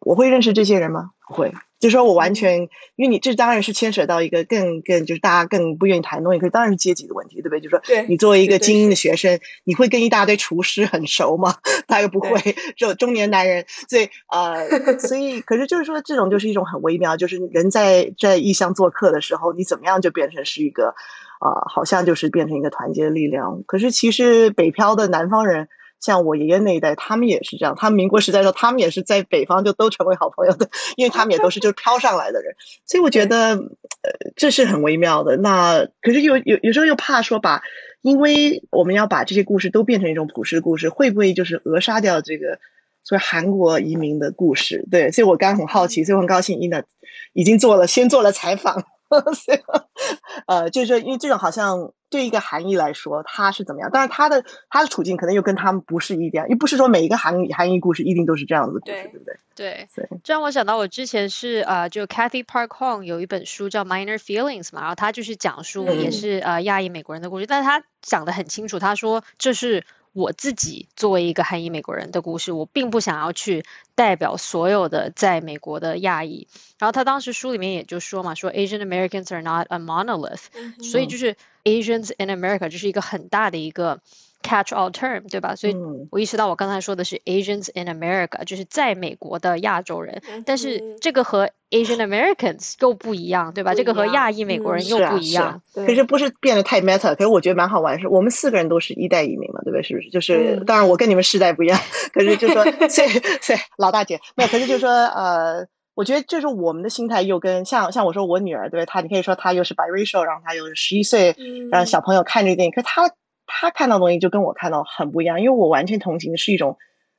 [0.00, 1.10] 我会认识这些人吗？
[1.28, 1.52] 不会。
[1.80, 2.60] 就说我完全，
[2.96, 7.60] 因为你这当然是牵扯到一个更更就是大家更不愿意谈的东西，可是当然是阶级的问题，对不对？
[7.60, 7.78] 就说
[8.08, 11.56] 你作为一个精英的学生，你会跟一大堆厨师很熟吗？
[11.86, 14.66] 他又不会，就中年男人，所以呃，
[14.98, 20.94] 所以可是就是说这种就是一种很微妙，就是人在在异乡做客的时候，你怎么样就变成是一个
[21.40, 23.62] 啊，好像就是变成一个团结的力量。
[23.66, 25.68] 可是其实北漂的南方人。
[26.04, 27.74] 像我爷爷那一代，他们也是这样。
[27.78, 32.54] 他们民国时代的时候，他们也是在北方就都成为好朋友的，因为他们也都是就是飘上来的人。
[32.84, 35.38] 所以我觉得，呃，这是很微妙的。
[35.38, 37.62] 那可是有有有时候又怕说把，
[38.02, 42.58] 因为我们要把这些故事都变成一种普世故事，会不会就是扼杀掉这个
[43.02, 44.86] 所谓韩国移民的故事？
[44.90, 46.84] 对，所以我刚刚很好奇，所以我很高兴伊娜
[47.32, 48.84] 已经做了先做了采访。
[50.46, 53.90] 呃，就是说，因为这种好像对一个含义来说，他是怎么样？
[53.92, 59.38] 但是他的他的处境可能又跟他们不是一样，又不是说每一个韩韩裔故事一定都是这样子故事，对不对？
[59.54, 59.88] 对，
[60.22, 69.84] 这让我想到我之前是呃，就 Kathy Park Hong 有一本书叫 Minor Feelings 嘛，然后他就是讲述也是呃亚裔美国人的故事，但是他讲的很清楚，他说这是。
[70.14, 73.64] 我自己作为一个韩裔美国人的故事，我并不想要去
[73.96, 76.46] 代表所有的在美国的亚裔。
[76.78, 80.44] 然后他当时书里面也就说嘛，说 Asian Americans are not a monolith，
[80.80, 84.00] 所以就是 Asians in America 这是一个很大的一个
[84.44, 85.56] catch all term，对吧？
[85.56, 85.74] 所以
[86.10, 90.22] 我意识到我刚才说的是 Asians in America，就是在美国的亚洲人。
[90.44, 93.74] 但是这个和 Asian Americans 又不一样，对吧？
[93.74, 95.62] 这个和亚裔美国嗯人又不一样。
[95.74, 97.16] 可是不是变得太 meta？
[97.16, 99.82] 可是我觉得蛮好玩，是我们四个人都是一代移民嘛，对不对？
[99.82, 100.10] 是不是？
[100.10, 101.80] 就是、嗯当然我跟你们世代不一样，
[102.12, 103.08] 可是就说所以
[103.40, 108.86] 所以老大姐没有，可是就说呃，我觉得就是我们的心态又跟像像我说我女儿，对不对？
[108.86, 113.10] 她你可以说她又是 biracial，然后她又是十一岁，嗯让小朋友看这个电影，可她
[113.46, 116.76] 他看到的东西就跟我看到很不一样，因为我完全同情的是一种。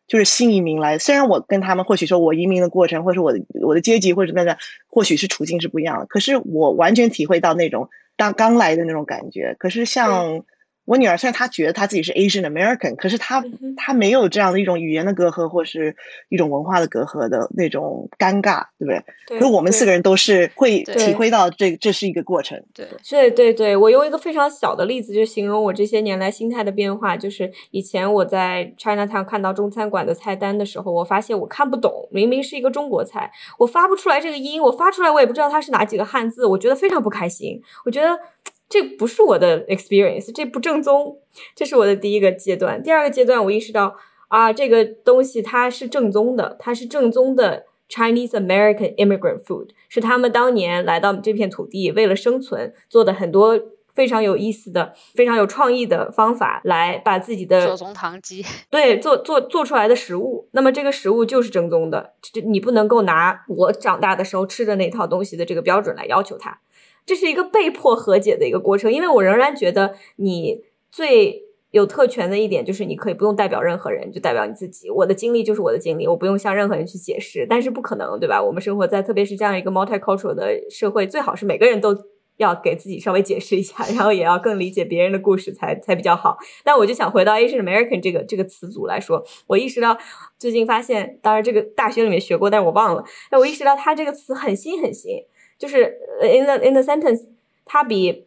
[0.07, 4.55] 就是新移民来，虽然我跟他们或许说我移民的过程，或者我的我的阶级或者怎么样，
[4.87, 9.55] 或许是处境是不一样的，可是我完全体会到那种当刚来的那种感觉。
[9.57, 10.45] 可是像
[10.85, 13.43] 我女儿，虽然她觉得她自己是 Asian American，可是她
[13.75, 15.95] 她没有这样的一种语言的隔阂，或是
[16.29, 19.03] 一种文化的隔阂的那种尴尬，对不对？
[19.27, 22.61] 对可是我们四个人都是会体会到这这是一个过程。
[22.73, 38.19] 对，对对对，我用一个非常小的例子就形容我这些年来心态的变化，就是以前我在 Chinatown 看到中餐馆的菜单的时候，我发现我看不懂，明明是一个中国菜，我发不出来这个音，我发出来我也不知道它是哪几个汉字，我觉得非常不开心，我觉得
[38.67, 41.19] 这不是我的 experience，这不正宗，
[41.55, 42.81] 这是我的第一个阶段。
[42.81, 43.95] 第二个阶段，我意识到
[44.27, 53.59] 啊，这个东西它是正宗的，它是正宗的 Chinese American immigrant food，是他们当年来到这片土地为了生存做的很多
[53.93, 60.49] 非常有意思的、非常有创意的方法，来把自己的左宗棠鸡， 对做做做出来的食物。
[60.51, 66.59] 那么这个食物就是正宗的，这你不能够拿我长大的时候吃的那套东西的这个标准来要求它。
[67.05, 74.89] 这是一个被迫和解的一个过程，因为我仍然觉得你最有特权的一点就是你可以不用代表任何人，就代表你自己。
[74.89, 78.41] 我的经历就是我的经历，我不用向任何人去解释，但是不可能，对吧？
[78.41, 81.95] 我们生活在特别是这样一个 multicultural 的社会，最好是每个人都
[82.37, 86.37] 要给自己稍微解释一下，然后也要更理解别人的故事才才比较好。
[86.63, 89.97] 但我就想回到 Asian American 这个这个词组来说，我意识到
[90.39, 93.03] 最近发现，当然这个大学里面学过，但是我忘了。
[93.29, 95.17] 但我意识到它这个词很新很新，
[95.57, 97.25] 就是呃 in the in the sentence，
[97.65, 98.25] 它比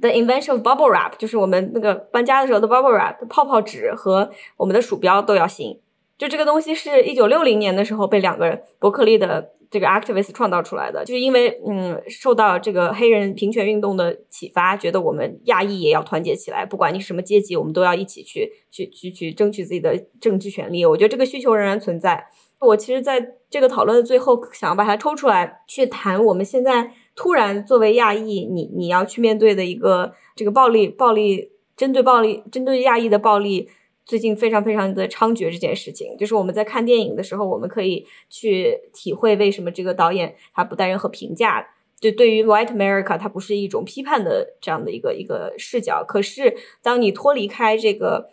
[0.00, 5.80] the invention of bubble wrap，就是我们那个搬家的时候的 bubble wrap 泡泡纸和我们的鼠标都要新。
[6.16, 20.84] 就这个东西是一九六零年的时候被两个伯克利的这个 activist 创造出来的，就是因为嗯受到这个黑人平权运动的启发，觉得我们亚裔也要团结起来，不管你什么阶级，我们都要一起去去去去争取自己的政治权利。
[20.84, 22.26] 我觉得这个需求仍然存在。
[22.60, 33.68] 我其实在这个讨论的最后，想要把它抽出来去谈我们现在突然作为亚裔，你你要去面对的一个这个暴力暴力针对暴力针对亚裔的暴力。
[34.04, 41.62] 最近非常非常的猖獗这件事情，就是我们在看电影的时候，我们可以去体会为什么这个导演他不带任何评价，
[42.00, 46.02] 就对于 White America 它不是一种批判的这样的一个一个视角。
[46.08, 48.30] 可是当你脱离开这个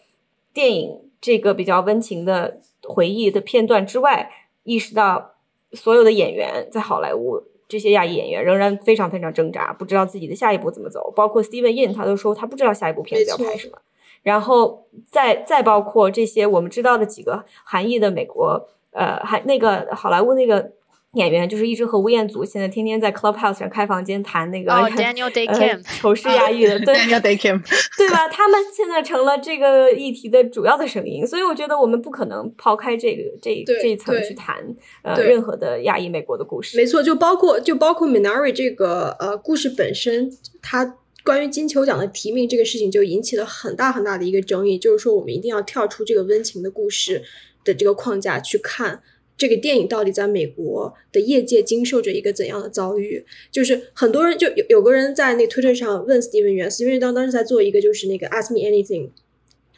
[0.53, 4.31] 电影这个比较温情的回忆的片段之外，
[4.65, 5.35] 意识到
[5.71, 7.41] 所有的演员在好莱坞。
[7.67, 11.11] 这些亚裔演员仍然非常非常挣扎，不知道自己的下一步怎么走。
[11.15, 13.79] 包括 Steven Yeun，他都说他不知道下一部片子要拍什么。
[14.21, 20.73] 然后再再包括这些我们知道的几个韩裔的美国，呃，还那个好莱坞那个
[21.15, 27.61] 演员，就是一直和吴彦祖现在天天在 Clubhouse 上开房间谈那个、哦， Daniel Day 仇视亚裔的， 对 Daniel Day Kim，
[27.97, 28.27] 对吧？
[28.29, 34.55] 他们现在成了这个议题的主要的声音，所以我觉得我们不可能抛开这个这对这一层去谈
[35.03, 36.77] 呃任何的亚裔美国的故事。
[36.77, 40.29] 没错，就包括就包括 Minari 这个呃故事本身，
[40.61, 47.23] 它关于金球奖的提名这个事情就引起了很大很大的一个争议，就是说我们一定要跳出这个温情的故事
[47.63, 49.01] 的这个框架去看
[49.37, 53.25] 这个电影到底在美国的业界经受着一个怎样的遭遇。
[53.51, 59.09] 就是很多人就有有个人在那推特上问 Steven 元，Steven 当当时在做一个就是那个 Ask Me Anything。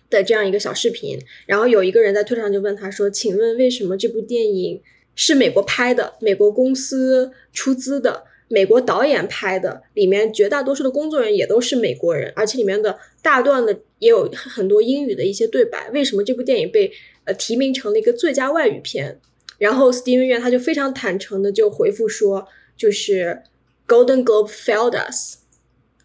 [0.09, 4.81] 的这样一个小视频，然后有一个人在推特上就问他说：“请问为什么这部电影
[5.15, 16.89] 是美国拍的，美国公司出资的，美国导演拍的，里面绝大多数的工作人员也都是美国人，而且里面的大段的也有很多英语的一些对白，为什么这部电影被
[17.25, 19.19] 呃提名成了一个最佳外语片？”
[19.57, 22.47] 然后 Steven 院他就非常坦诚的就回复说
[22.77, 23.41] ：“就是
[23.87, 25.37] Golden Globe failed us，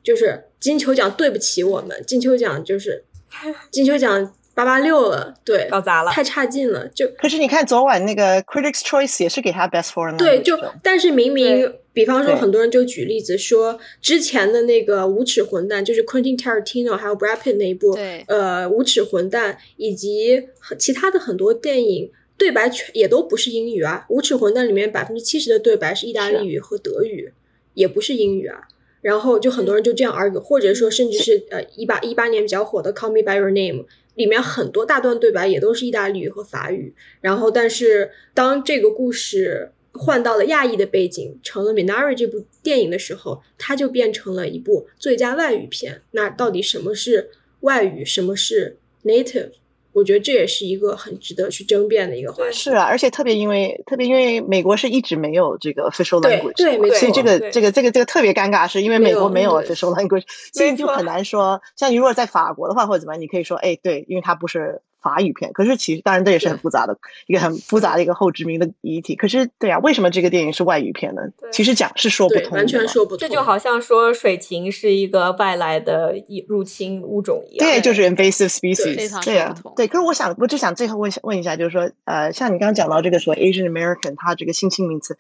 [0.02, 3.04] 就是金球奖对不起我们，金球奖就是
[3.70, 20.48] 金球奖八八六了，对，搞砸了，太差劲了，就可是你看昨晚那个 Critics Choice 也是给他 Best Foreign 对就但是明明，比方说很多人就举例子说，之前的那个无耻混蛋，就是 Quentin Tarantino 还有 Brad Pitt 那一部，对呃，无耻混蛋以及
[20.78, 22.10] 其他的很多电影。
[22.42, 27.32] 对白全也都不是英语啊，《无耻混蛋》里面百分之七十的对白是意大利语和德语，
[27.74, 28.66] 也不是英语啊。
[29.00, 33.84] 然后就很多人就这样 argue，或者说甚至是呃一八一八年比较火的《Call Me by Your Name》
[34.16, 36.92] 里面很多大段对白也都是意大利语和法语。
[37.20, 46.02] 然后但是当这个故事换到了亚裔的背景，成了《Minari》这部电影的时候，它就变成了一部最佳外语片。
[46.10, 47.30] 那到底什么是
[47.60, 49.52] 外语，什么是 native？
[49.92, 52.52] 我觉得这也是一个很值得去争辩的一个话题。
[52.52, 61.60] 是啊，而且特别因为特别因为美国是一直没有这个 official language，对，没错，所以这个这个这个这个特别尴尬，是因为美国没有对 official language，所以就很难说。
[61.76, 65.52] 像你如果在法国的话或者怎么样，你可以说哎对，因为它不是法语片。
[65.52, 66.96] 可是其实当然这也是很复杂的
[67.26, 69.16] 一个很复杂的一个后殖民的议题。
[69.16, 71.22] 可是对啊，为什么这个电影是外语片呢？
[71.52, 73.18] 其实讲是说不，通的，完全说不通。
[73.18, 77.68] 这就好像说水禽是一个外来的一入侵物种一样。
[77.68, 79.88] 对，就是 invasive species，常对啊对。
[79.88, 85.18] 可是我想，我就想最后问一下问一下，就是说，呃，像你刚刚讲到这个说 Asian American，它这个新兴名词，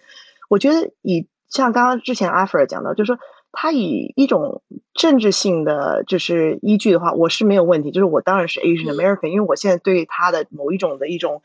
[0.48, 3.18] 我觉得以像刚刚之前阿弗尔讲到，就是说
[3.52, 4.62] 他以一种
[4.94, 8.96] 政治性的就是依据的话，我是没有问题，就是我当然是 Asian 嗯。
[8.96, 11.42] American，、因为我现在对他的某一种的一种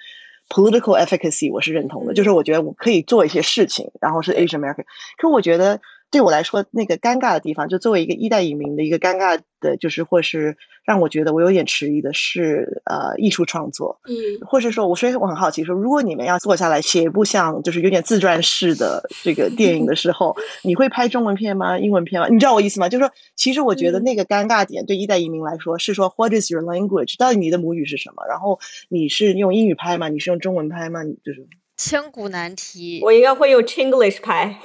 [0.50, 4.86] political efficacy 我是认同的，嗯就是我觉得我可以做一些事情，然后是 Asian American。
[5.18, 10.56] 可我觉得对我来说，那个尴尬的地方，就作为一个一代移民的一个尴尬的，就是或是
[10.86, 21.78] 让我觉得我有点迟疑的是，呃，艺术创作，嗯，或是说，我所以我很好奇说，如果你们要坐下来写一部像就是有点自传式的这个电影的时候，你会拍中文片吗？
[21.78, 22.30] 英文片吗？
[22.30, 22.88] 你知道我意思吗？
[22.88, 27.18] 就是说，其实我觉得嗯那个尴尬点对一代移民来说是说，What is your language？
[27.18, 28.26] 到底你的母语是什么？
[28.30, 30.08] 然后你是用英语拍吗？
[30.08, 31.04] 你是用中文拍吗？
[31.04, 31.46] 你就是
[31.78, 33.00] 千古难题。
[33.04, 34.60] 我应该会用 Chinglish 牌。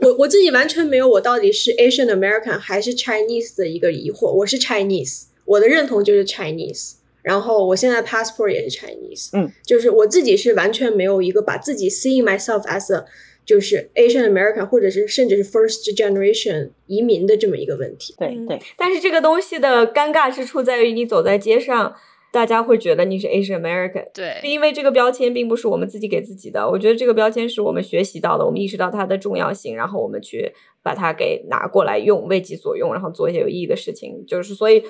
[0.00, 13.04] 我我自己完全没有我到底是 Asian American 还是 Chinese 的一个疑惑，我是 Chinese，我的认同就是 Chinese，然后我现在 passport 也是 Chinese，嗯，就是我自己是完全没有一个把自己 seeing myself as a
[13.44, 18.14] 就是 Asian American 或者是甚至是 first generation 移民的这么一个问题。
[18.18, 21.94] 嗯对对，但是这个东西的尴尬之处在于，你走在街上，
[22.32, 24.04] 大家会觉得你是 Asian American。
[24.12, 30.52] 对，因为这个标签并不是我们自己给自己的，我觉得这个标签是我们学习到的，我们意识到它的重要性，然后我们去
[30.82, 34.24] 把它给拿过来用，为己所用，然后做一些有意义的事情。
[34.26, 34.82] 就是所以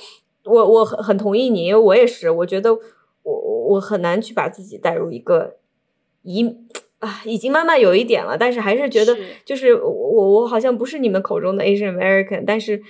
[0.44, 2.80] 我我很很同意你，因为我也是，我觉得我
[3.22, 5.56] 我我很难去把自己带入一个
[6.22, 6.44] 移
[6.98, 12.82] 啊，已经慢慢有一点了，但是还是觉得就是我我我好像不是你们口中的 Asian American，但是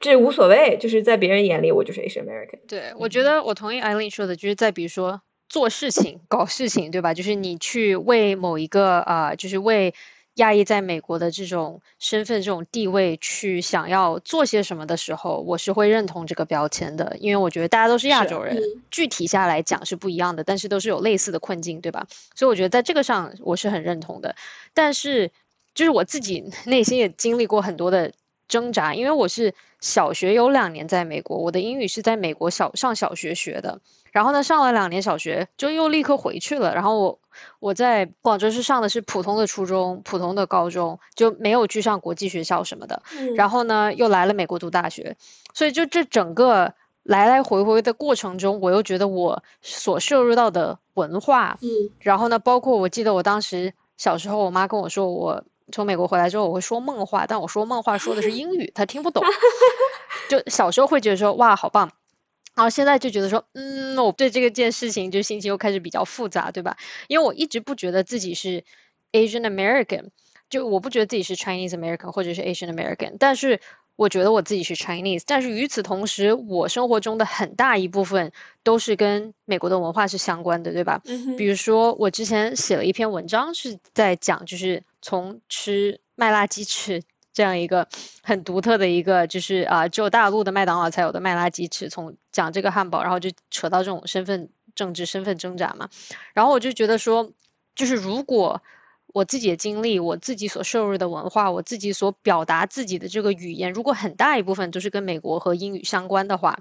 [0.00, 2.60] 这无所谓，就是在别人眼里我就是 Asian American。
[2.68, 7.14] 对，我觉得我同意艾琳说的，就是在比如说做事情、搞事情，对吧？
[7.14, 9.94] 就是你去为某一个啊、呃就是为
[10.34, 22.06] 亚裔在美国的这种身份、这种地位去想要做些什么的时候，我是会认同这个标签的，因为我觉得大家都是亚洲人，嗯具体下来讲是不一样的，但是都是有类似的困境，对吧？
[22.36, 24.36] 所以我觉得在这个上我是很认同的。
[24.74, 25.32] 但是
[25.74, 28.12] 就是我自己 内心也经历过很多的
[28.48, 33.80] 挣扎，因为我是小学有两年在美国，我的英语是在美国小上小学学的，
[34.10, 37.18] 然后呢上了两年小学就又立刻回去了，然后我
[37.60, 43.02] 我在广州是上的是普通的初中、普通的高中，就没有去上国际学校什么的，
[43.36, 45.16] 然后后呢又来了美国读大学，
[45.52, 51.68] 所以就这整个来来回回的过程中，我又觉得我所摄入到的文化，嗯。
[52.00, 59.22] 然后呢，包括我记得我当时小时候，我妈跟我说，我从美国回来之后我会说梦话，但我说梦话说的是英语，他听不懂。
[60.28, 61.92] 就小时候会觉得说哇好棒，
[62.54, 66.76] 然后现在就觉得说嗯，我对这个件事情就心情又开始比较复杂，对吧？
[67.06, 68.64] 因为我一直不觉得自己是
[69.12, 70.08] Asian American，
[70.50, 73.60] 就我不觉得自己是 Chinese American 或者是 Asian American，但是
[73.96, 81.00] 我觉得我自己是 Chinese，但是与此同时，我生活中的很大一部分都是跟美国的文化是相关的，对吧？
[81.06, 87.88] 嗯比如说，我之前写了一篇文章，是在讲，就是从吃麦辣鸡翅这样一个
[88.22, 95.88] 很独特的一个，就是啊、只有大陆的麦当劳才有的麦辣鸡翅，从讲这个汉堡，然后就扯到这种身份政治、身份挣扎嘛。
[96.34, 97.32] 然后我就觉得说，
[97.74, 98.62] 就是如果
[99.14, 106.58] 我自己的经历，我自己所摄入的文化，我自己所表达自己的这个语言，如果很大一部分都是跟美国和英语相关的话，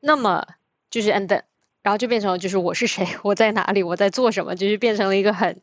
[0.00, 0.46] 那么
[0.90, 1.42] 就是 and
[1.82, 5.60] 然后就变成了就是我是谁，我在哪里，我在做什么，就是变成了一个很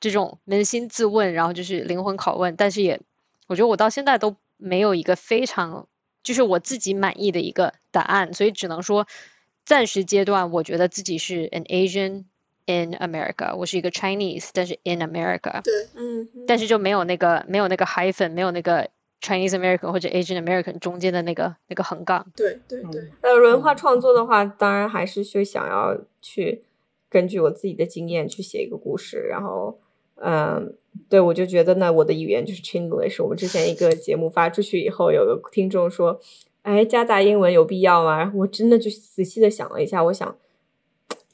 [0.00, 2.56] 这种扪心自问，然后就是灵魂拷问。
[2.56, 3.00] 但是也，
[3.46, 5.88] 我觉得我到现在都没有一个非常
[6.22, 9.06] 就是我自己满意的一个答案，所以只能说
[9.64, 12.24] 暂时阶段，我觉得自己是 an Asian
[12.66, 18.90] in America，我是一个 Chinese，但是 in America，对，嗯，但是就没有那个没有那个 hyphen，没有那个
[19.20, 22.26] Chinese American 或者 Asian American 中间的那个那个横杠。
[22.36, 26.64] 对对对，呃，文化创作的话，当然还是就想要去
[27.08, 29.78] 根据我自己的经验去写一个故事，然后，
[30.24, 30.74] 嗯，
[31.08, 33.22] 对我就觉得呢，我的语言就是 Chinglish。
[33.22, 36.18] 我们之前一个节目发出去以后，有个听众说
[36.62, 40.36] ：“哎，夹杂英文有必要吗？”然后我真的就仔细的想了一下，我想，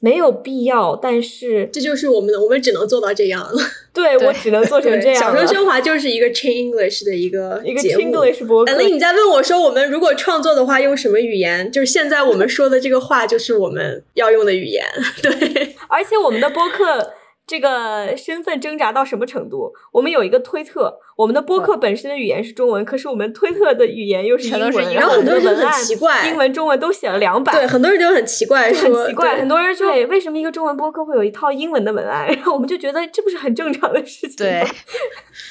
[0.01, 3.53] 没有必要，但是这就是我们的，我们只能做到这样了。
[3.93, 5.15] 对我只能做成这样。
[5.15, 8.73] 小声升华就是一个 Chain English 的一个一个 Chain English 博客。
[8.75, 11.71] 那你在问我说，我们如果创作的话，用什么语言？
[11.71, 14.83] 就是现在我们说的这个话，就是我们要用的语言。
[15.23, 17.13] 对，而且我们的播客。
[17.45, 19.73] 这个身份挣扎到什么程度？
[19.91, 27.53] 我们有一个推特，我们的播客本身的语言是中文，可是我们推特的语言又是英文，然后很多人很奇怪，英文、中文都写了两版。
[27.53, 32.27] 对，很多人就很奇怪，很奇怪，很多人说，为什么一个中文播客会有一套英文的文案？
[32.33, 34.37] 然后我们就觉得这不是很正常的事情。
[34.37, 34.65] 对，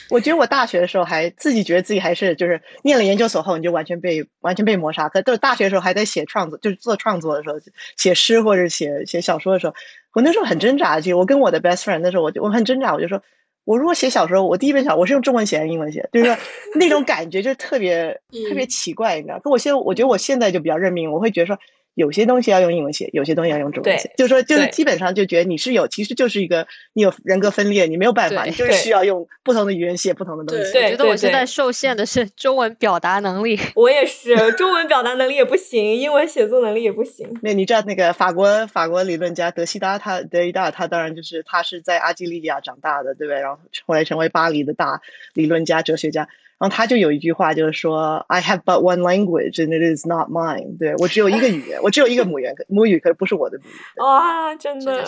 [0.09, 7.57] 我觉得我大学的时候还自己觉得自己还是就是念了研究所后你就完全被完全被磨杀，可都是大学的时候还在写创作，就是做创作的时候
[7.99, 9.75] 写诗或者写写小说的时候。
[10.13, 13.23] 我那时候很挣扎，就我跟我的 best friend 那时候，我就我很挣扎，我就说，
[13.65, 16.09] 我如果写小说，我第一本小我是用中文写还是英文写？
[16.13, 16.37] 就是说
[16.75, 19.39] 那种感觉就特别 特别奇怪，你知道？
[19.41, 21.59] 可我现在我觉得我现在就比较认命，我会觉得说。
[21.95, 24.13] 有些东西要用英文写，有些东西要用中文写。
[24.17, 30.79] 就是说，就是基本上就觉得你是有，其实就是一个你有人格分裂，你没有办法，你就是需要用不同的语言写不同的东西。
[30.79, 33.59] 我觉得我现在受限的是中文表达能力。
[33.75, 37.29] 我也是，中文表达能力也不行，英文写作能力也不行。
[37.43, 43.41] 那你知道那个法国法国理论家德西达，他德西达他当然就是他是在阿基利亚长大的，对不对？
[43.41, 45.01] 然后后来成为巴黎的大
[45.35, 46.29] 理论家、哲学家。
[46.63, 50.79] 然后他就有一句话，就是说，I have but one language and it is not mine。
[50.79, 53.73] 对我只有一个语言，我只有一个母语，母语可不是我的母语。
[53.99, 55.05] 哇，真的！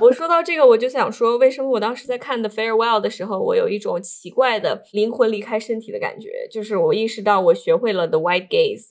[0.00, 6.48] 我说到这个，我就想说，为什么我当时在看《The Farewell》的时候，我有一种奇怪的灵魂离开身体的感觉？
[6.50, 8.86] 就是我意识到我学会了 The White Gaze，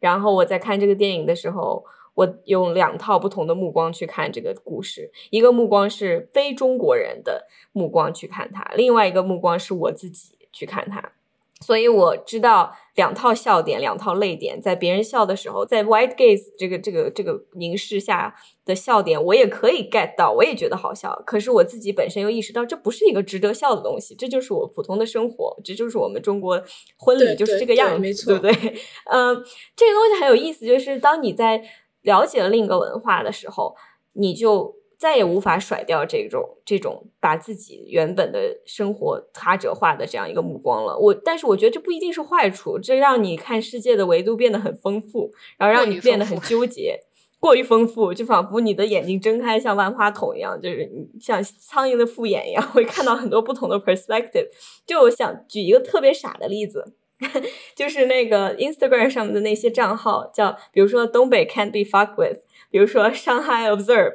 [0.00, 1.82] 然后我在看这个电影的时候，
[2.12, 11.12] 我用两套不同的目光去看这个故事，一个目光是非中国人的目光去看它，另外一个目光是我自己去看它。
[11.60, 18.32] 所以我知道两套笑点，两套泪点，在别人笑的时候，在 white gaze 这个这个这个凝视下
[18.64, 21.20] 的笑点，我也可以 get 到，我也觉得好笑。
[21.26, 26.62] 可是我自己本身又意识到，这不是一个值得笑的东西，这就是我普通的生活，这就是我们中国
[26.96, 28.52] 婚礼就是这个样子，对不对？
[29.10, 29.44] 嗯，
[29.76, 31.62] 这个东西很有意思，就是当你在
[32.02, 33.74] 了解了另一个文化的时候，
[34.12, 34.77] 你就。
[34.98, 40.98] 再也无法甩掉这种这种把自己原本的生活他者化的这样一个目光了。
[40.98, 46.98] 我，但是我觉得这不一定是坏处，这让你看世界的维度变得很丰富，然后让你变得很纠结，
[47.38, 50.90] 过于丰富，就仿佛你的眼睛睁开像万花筒一样，就是
[51.20, 54.48] 像苍蝇的复眼一样，会看到很多不同的 perspective。
[54.84, 56.94] 就我想举一个特别傻的例子，
[57.76, 62.40] 就是那个 Instagram 上面的那些账号，叫比如说东北 can't be fucked with，
[62.70, 64.14] 比如说上海 observe。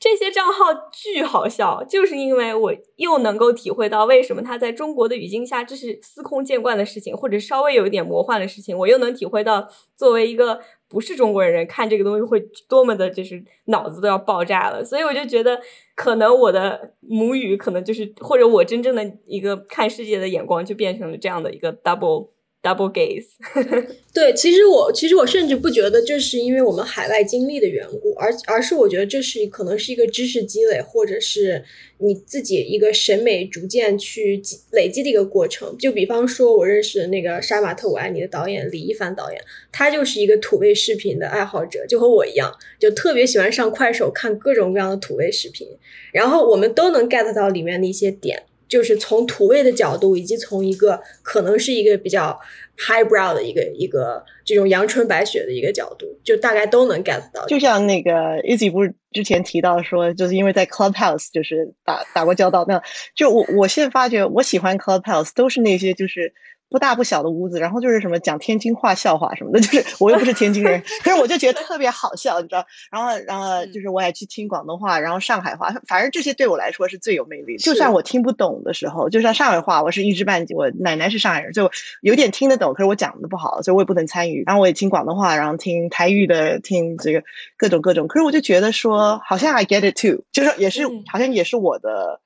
[0.00, 14.82] 这些账号巨好笑，就是因为我又能够体会到为什么他在中国的语境下这是司空见惯的事情，或者稍微有一点魔幻的事情，我又能体会到作为一个不是中国人看这个东西会多么的，就是脑子都要爆炸了。
[14.82, 15.60] 所以我就觉得，
[15.94, 22.30] 可能我的母语可能就是，或者我真正的一个看世界的眼光就变成了这样的一个 double。
[22.62, 23.24] Double gaze，
[24.12, 31.64] 对，其实我其实我甚至不觉得这是因为我们海外经历的缘故，而而是我觉得这是可能是一个知识积累，或者是
[31.96, 35.74] 你自己一个审美逐渐去积累积的一个过程。
[35.78, 39.40] 就比方说，我认识的那个《杀马特我爱你》的导演李一凡导演，
[39.72, 45.66] 他就是一个土味视频的爱好者，就和我一样，就特别喜欢上快手看各种各样的土味视频，
[46.12, 48.42] 然后我们都能 get 到里面的一些点。
[48.70, 52.40] 就是从土味的角度，以及从一个可能是一个比较
[52.78, 57.44] highbrow 的一个一个这种阳春白雪的一个角度，就大概都能 get 到。
[57.46, 58.10] 就像那个
[58.42, 62.80] Easy 不是之前提到说，就是因为在 Clubhouse 就是打打过交道，那
[63.14, 66.32] 就我我现在发觉我喜欢 Clubhouse 都是那些就是。
[66.70, 72.64] 不大不小的屋子，然后就是什么讲天津话笑话什么的， 就是我又不是天津人，可是我就觉得特别好笑，你知道？
[72.90, 77.56] 然后，然后就是我也去听广东话，然后上海话，反正这些对我来说是最有魅力。
[77.56, 80.54] 就算我听不懂的时候，就像上海话，我是一知半解。
[80.54, 81.70] 我奶奶是上海人，就
[82.02, 84.44] 有点听得懂，可是我讲的不好，所以我也不能参与。
[84.46, 87.24] 然后我也听广东话，然后听台语的，听这个
[87.56, 88.06] 各种各种。
[88.06, 92.20] 可是我就觉得说，好像 I get it too，就是也是好像也是我的。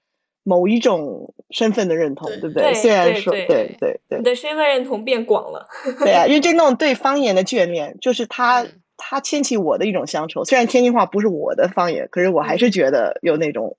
[0.45, 2.72] 某一种身份的认同，对不对？
[2.74, 3.47] 虽然说，对
[3.80, 5.66] 对对，你的身份认同变广了。
[6.01, 8.66] 对啊，因为就那种对方言的眷恋，就是他
[8.97, 10.45] 他牵起我的一种乡愁。
[10.45, 13.76] 虽然天津话不是我的方言，可是我还是觉得有那种，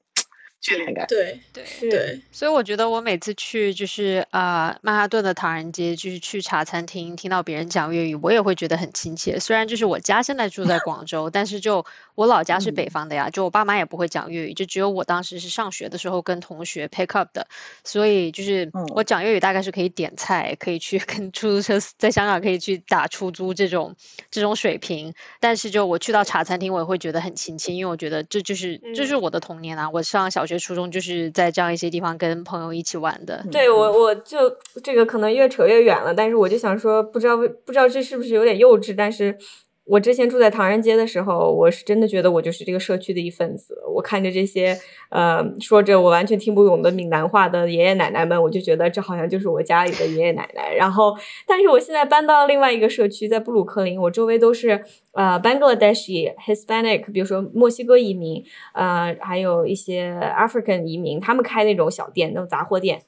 [1.08, 9.40] 对对对，所以我觉得我每次去就是呃曼哈顿的唐人街，就是去茶餐厅听到别人讲粤语，我也会觉得很亲切。
[9.40, 11.86] 虽然就是我家现在住在广州，但是就
[12.16, 17.48] 我老家是北方的呀，就我爸妈也不会讲粤语，就只有我当时是上学的时候跟同学 pick up 的，
[17.84, 23.96] 所以就是我讲粤语大概是可以点菜，可以去 跟出租车在香港可以去打出租这种
[24.32, 25.14] 这种水平。
[25.40, 30.55] 但是就我去到茶餐厅，我也会觉得很亲切，因为我觉得这就是这是我的童年啊，我上小学。
[30.60, 33.46] 初中就是在这样一些地方跟朋友一起玩的。
[33.52, 34.38] 对我，我就
[34.84, 39.38] 这个可能越扯越远了，但是我就想说，不知道不知道这是不是有点幼稚，但是。
[39.86, 43.78] 我之前住在唐人街的时候，我是真的觉得我就是这个社区的一份子。
[43.94, 44.76] 我看着这些，
[45.10, 50.74] 呃，说着我完全听不懂的闽南话的爷爷奶奶们，我就觉得这好像就是我家里的爷爷奶奶。
[50.74, 51.16] 然后，
[51.48, 58.44] 但是我现在搬到另外一个社区，在布鲁克林，我周围都是呃 Bangladeshi Hispanic，比如说墨西哥移民，
[58.74, 63.04] 呃，还有一些 African 移民，他们开那种小店，那种杂货店。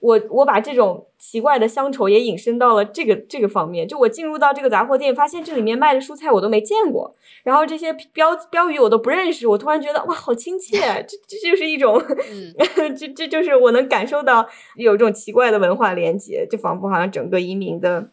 [0.00, 7.12] 我我把这种奇怪的乡愁也引申到了这个这个方面，就我进入到这个杂货店，发现这里面卖的蔬菜我都没见过，
[7.42, 12.00] 然后这些标标语我都不认识，我突然觉得哇，好亲切，这这就是一种，
[12.96, 14.46] 这这就是我能感受到
[14.76, 18.10] 有一种奇怪的文化连接，就仿佛好像整个移民的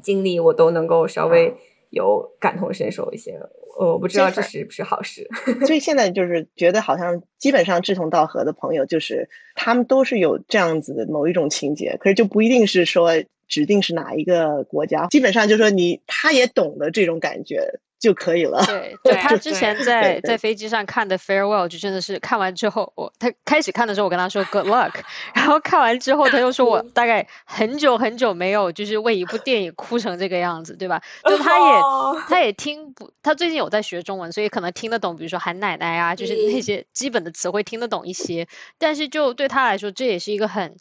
[0.00, 1.54] 经历我都能够稍微
[1.90, 3.38] 有感同身受一些。
[3.78, 5.28] 我不知道这是不是好事，
[5.66, 13.10] 所以现在就是觉得好像基本上志同道合的朋友，就是他们都是有这样子的某一种情节，可是就不一定是说
[13.48, 17.80] 指定是哪一个国家，基本上就是说你他也懂得这种感觉。
[17.98, 18.62] 就可以了。
[18.66, 24.92] 对， 就他之前在在飞机上看的 farewell 就真的是看完之后，我他开始看的时候我跟他说 good luck，
[25.34, 31.02] 然后看完之后他又说我大概很久很久没有就是为一部电影哭成这个样子，对吧？
[31.24, 31.82] 就他也
[32.28, 38.46] 他也听不，他最近有在学中文，所以可能听得懂，比如说喊奶奶啊，就是那些基本的词汇听得懂一些。
[38.78, 40.76] 但是就对他来说，这也是一个很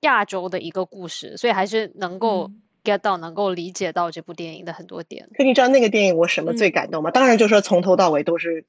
[0.00, 2.50] 亚洲的一个故事，所以还是能够。
[2.84, 5.28] Get 到能够理解到这部电影的很多点。
[5.36, 7.10] 可你知道那个电影我什么最感动吗？
[7.10, 8.64] 当然就是说从头到尾都是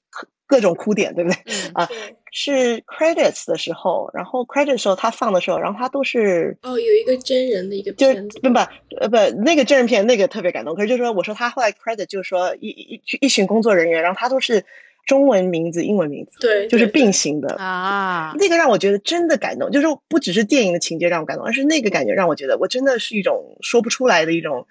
[0.48, 1.38] 各种哭点，对不对？
[1.74, 1.90] 啊，
[2.32, 8.60] 是 credits 的时候，然后 credits 时候他放的时候，然后他都是哦，有一个真人的一个片子，不不
[9.00, 10.76] 呃不那个真人片那个特别感动。
[10.76, 14.66] 可是就是说，我说他后来 credit 就是说一一一群工作人员，然后他都是。
[15.06, 18.34] 中文名字、英文名字，对，就是并行的啊。
[18.38, 24.68] 那个让我觉得真的感动，就是不只是电影的情节让我感动，而是那个感觉让我觉得我真的是一种说不出来的一种。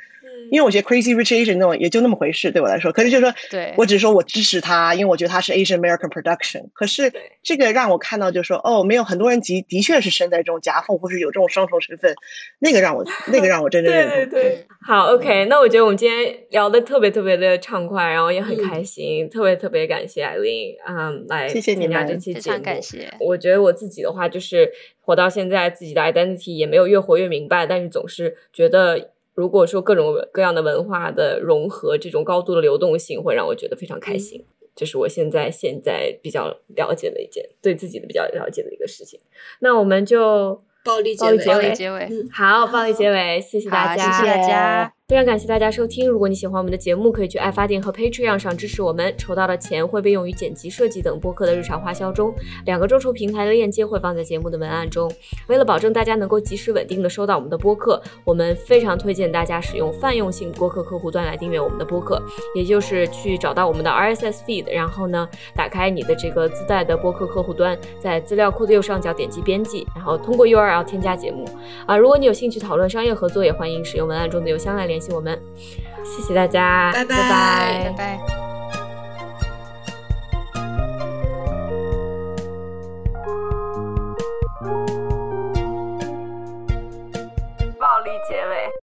[0.50, 2.92] 因为我觉得 Crazy Rich Asian 那种也就那么回事，对我来说。
[2.92, 6.64] 可是就是说，对我只是说我支持他，因为我觉得他是 Asian American production。
[6.72, 7.12] 可是
[7.42, 12.14] 这个让我看到，就是说，哦，没有很多人的的确是身在这种夹缝，或是有这种双重身份。
[12.58, 14.16] 那个让我，那个让我真正认同。
[14.16, 15.46] 对对对，好，OK。
[15.46, 22.58] 那我觉得我们今天聊的特别特别的畅快，然后也很开心，特别特别感谢艾琳，嗯，来谢谢你们这期节目。
[22.62, 23.12] 感谢。
[23.20, 29.10] 我觉得我自己的话，就是活到现在，自己的 identity 也没有越活越明白，但是总是觉得。
[29.35, 34.44] 如果说各种各样的文化的融合，这种高度的流动性会让我觉得非常开心，
[34.74, 39.20] 这是我现在现在比较了解的一件对自己的比较了解的一个事情。
[39.61, 44.93] 那我们就暴力结尾，暴力结尾，好，暴力结尾，谢谢大家，谢谢大家。
[45.11, 46.09] 非常感谢大家收听。
[46.09, 49.12] 如果你喜欢我们的节目，可以去爱发电和 Patreon 上支持我们。
[49.19, 52.32] 筹到的钱会被用于剪辑、设计等播客的日常花销中。
[52.65, 55.11] 两个众筹平台的链接会放在节目的文案中。
[55.49, 62.23] 为了保证大家能够及时稳定的收到我们的播客，我们非常推荐大家使用泛用性播客客户端来订阅我们的播客，
[62.55, 71.45] 也就是去找到我们的 RSS feed，然后呢，打开你的这个自带的播客客户端，在资料库的右上角点击编辑，然后通过 URL 添加节目。
[71.85, 75.40] 啊，如果你有兴趣讨论商业合作，也欢迎使用文案中的邮箱来联联系我们，
[76.05, 78.18] 谢谢大家，拜拜拜拜。
[87.78, 88.89] 暴力结尾。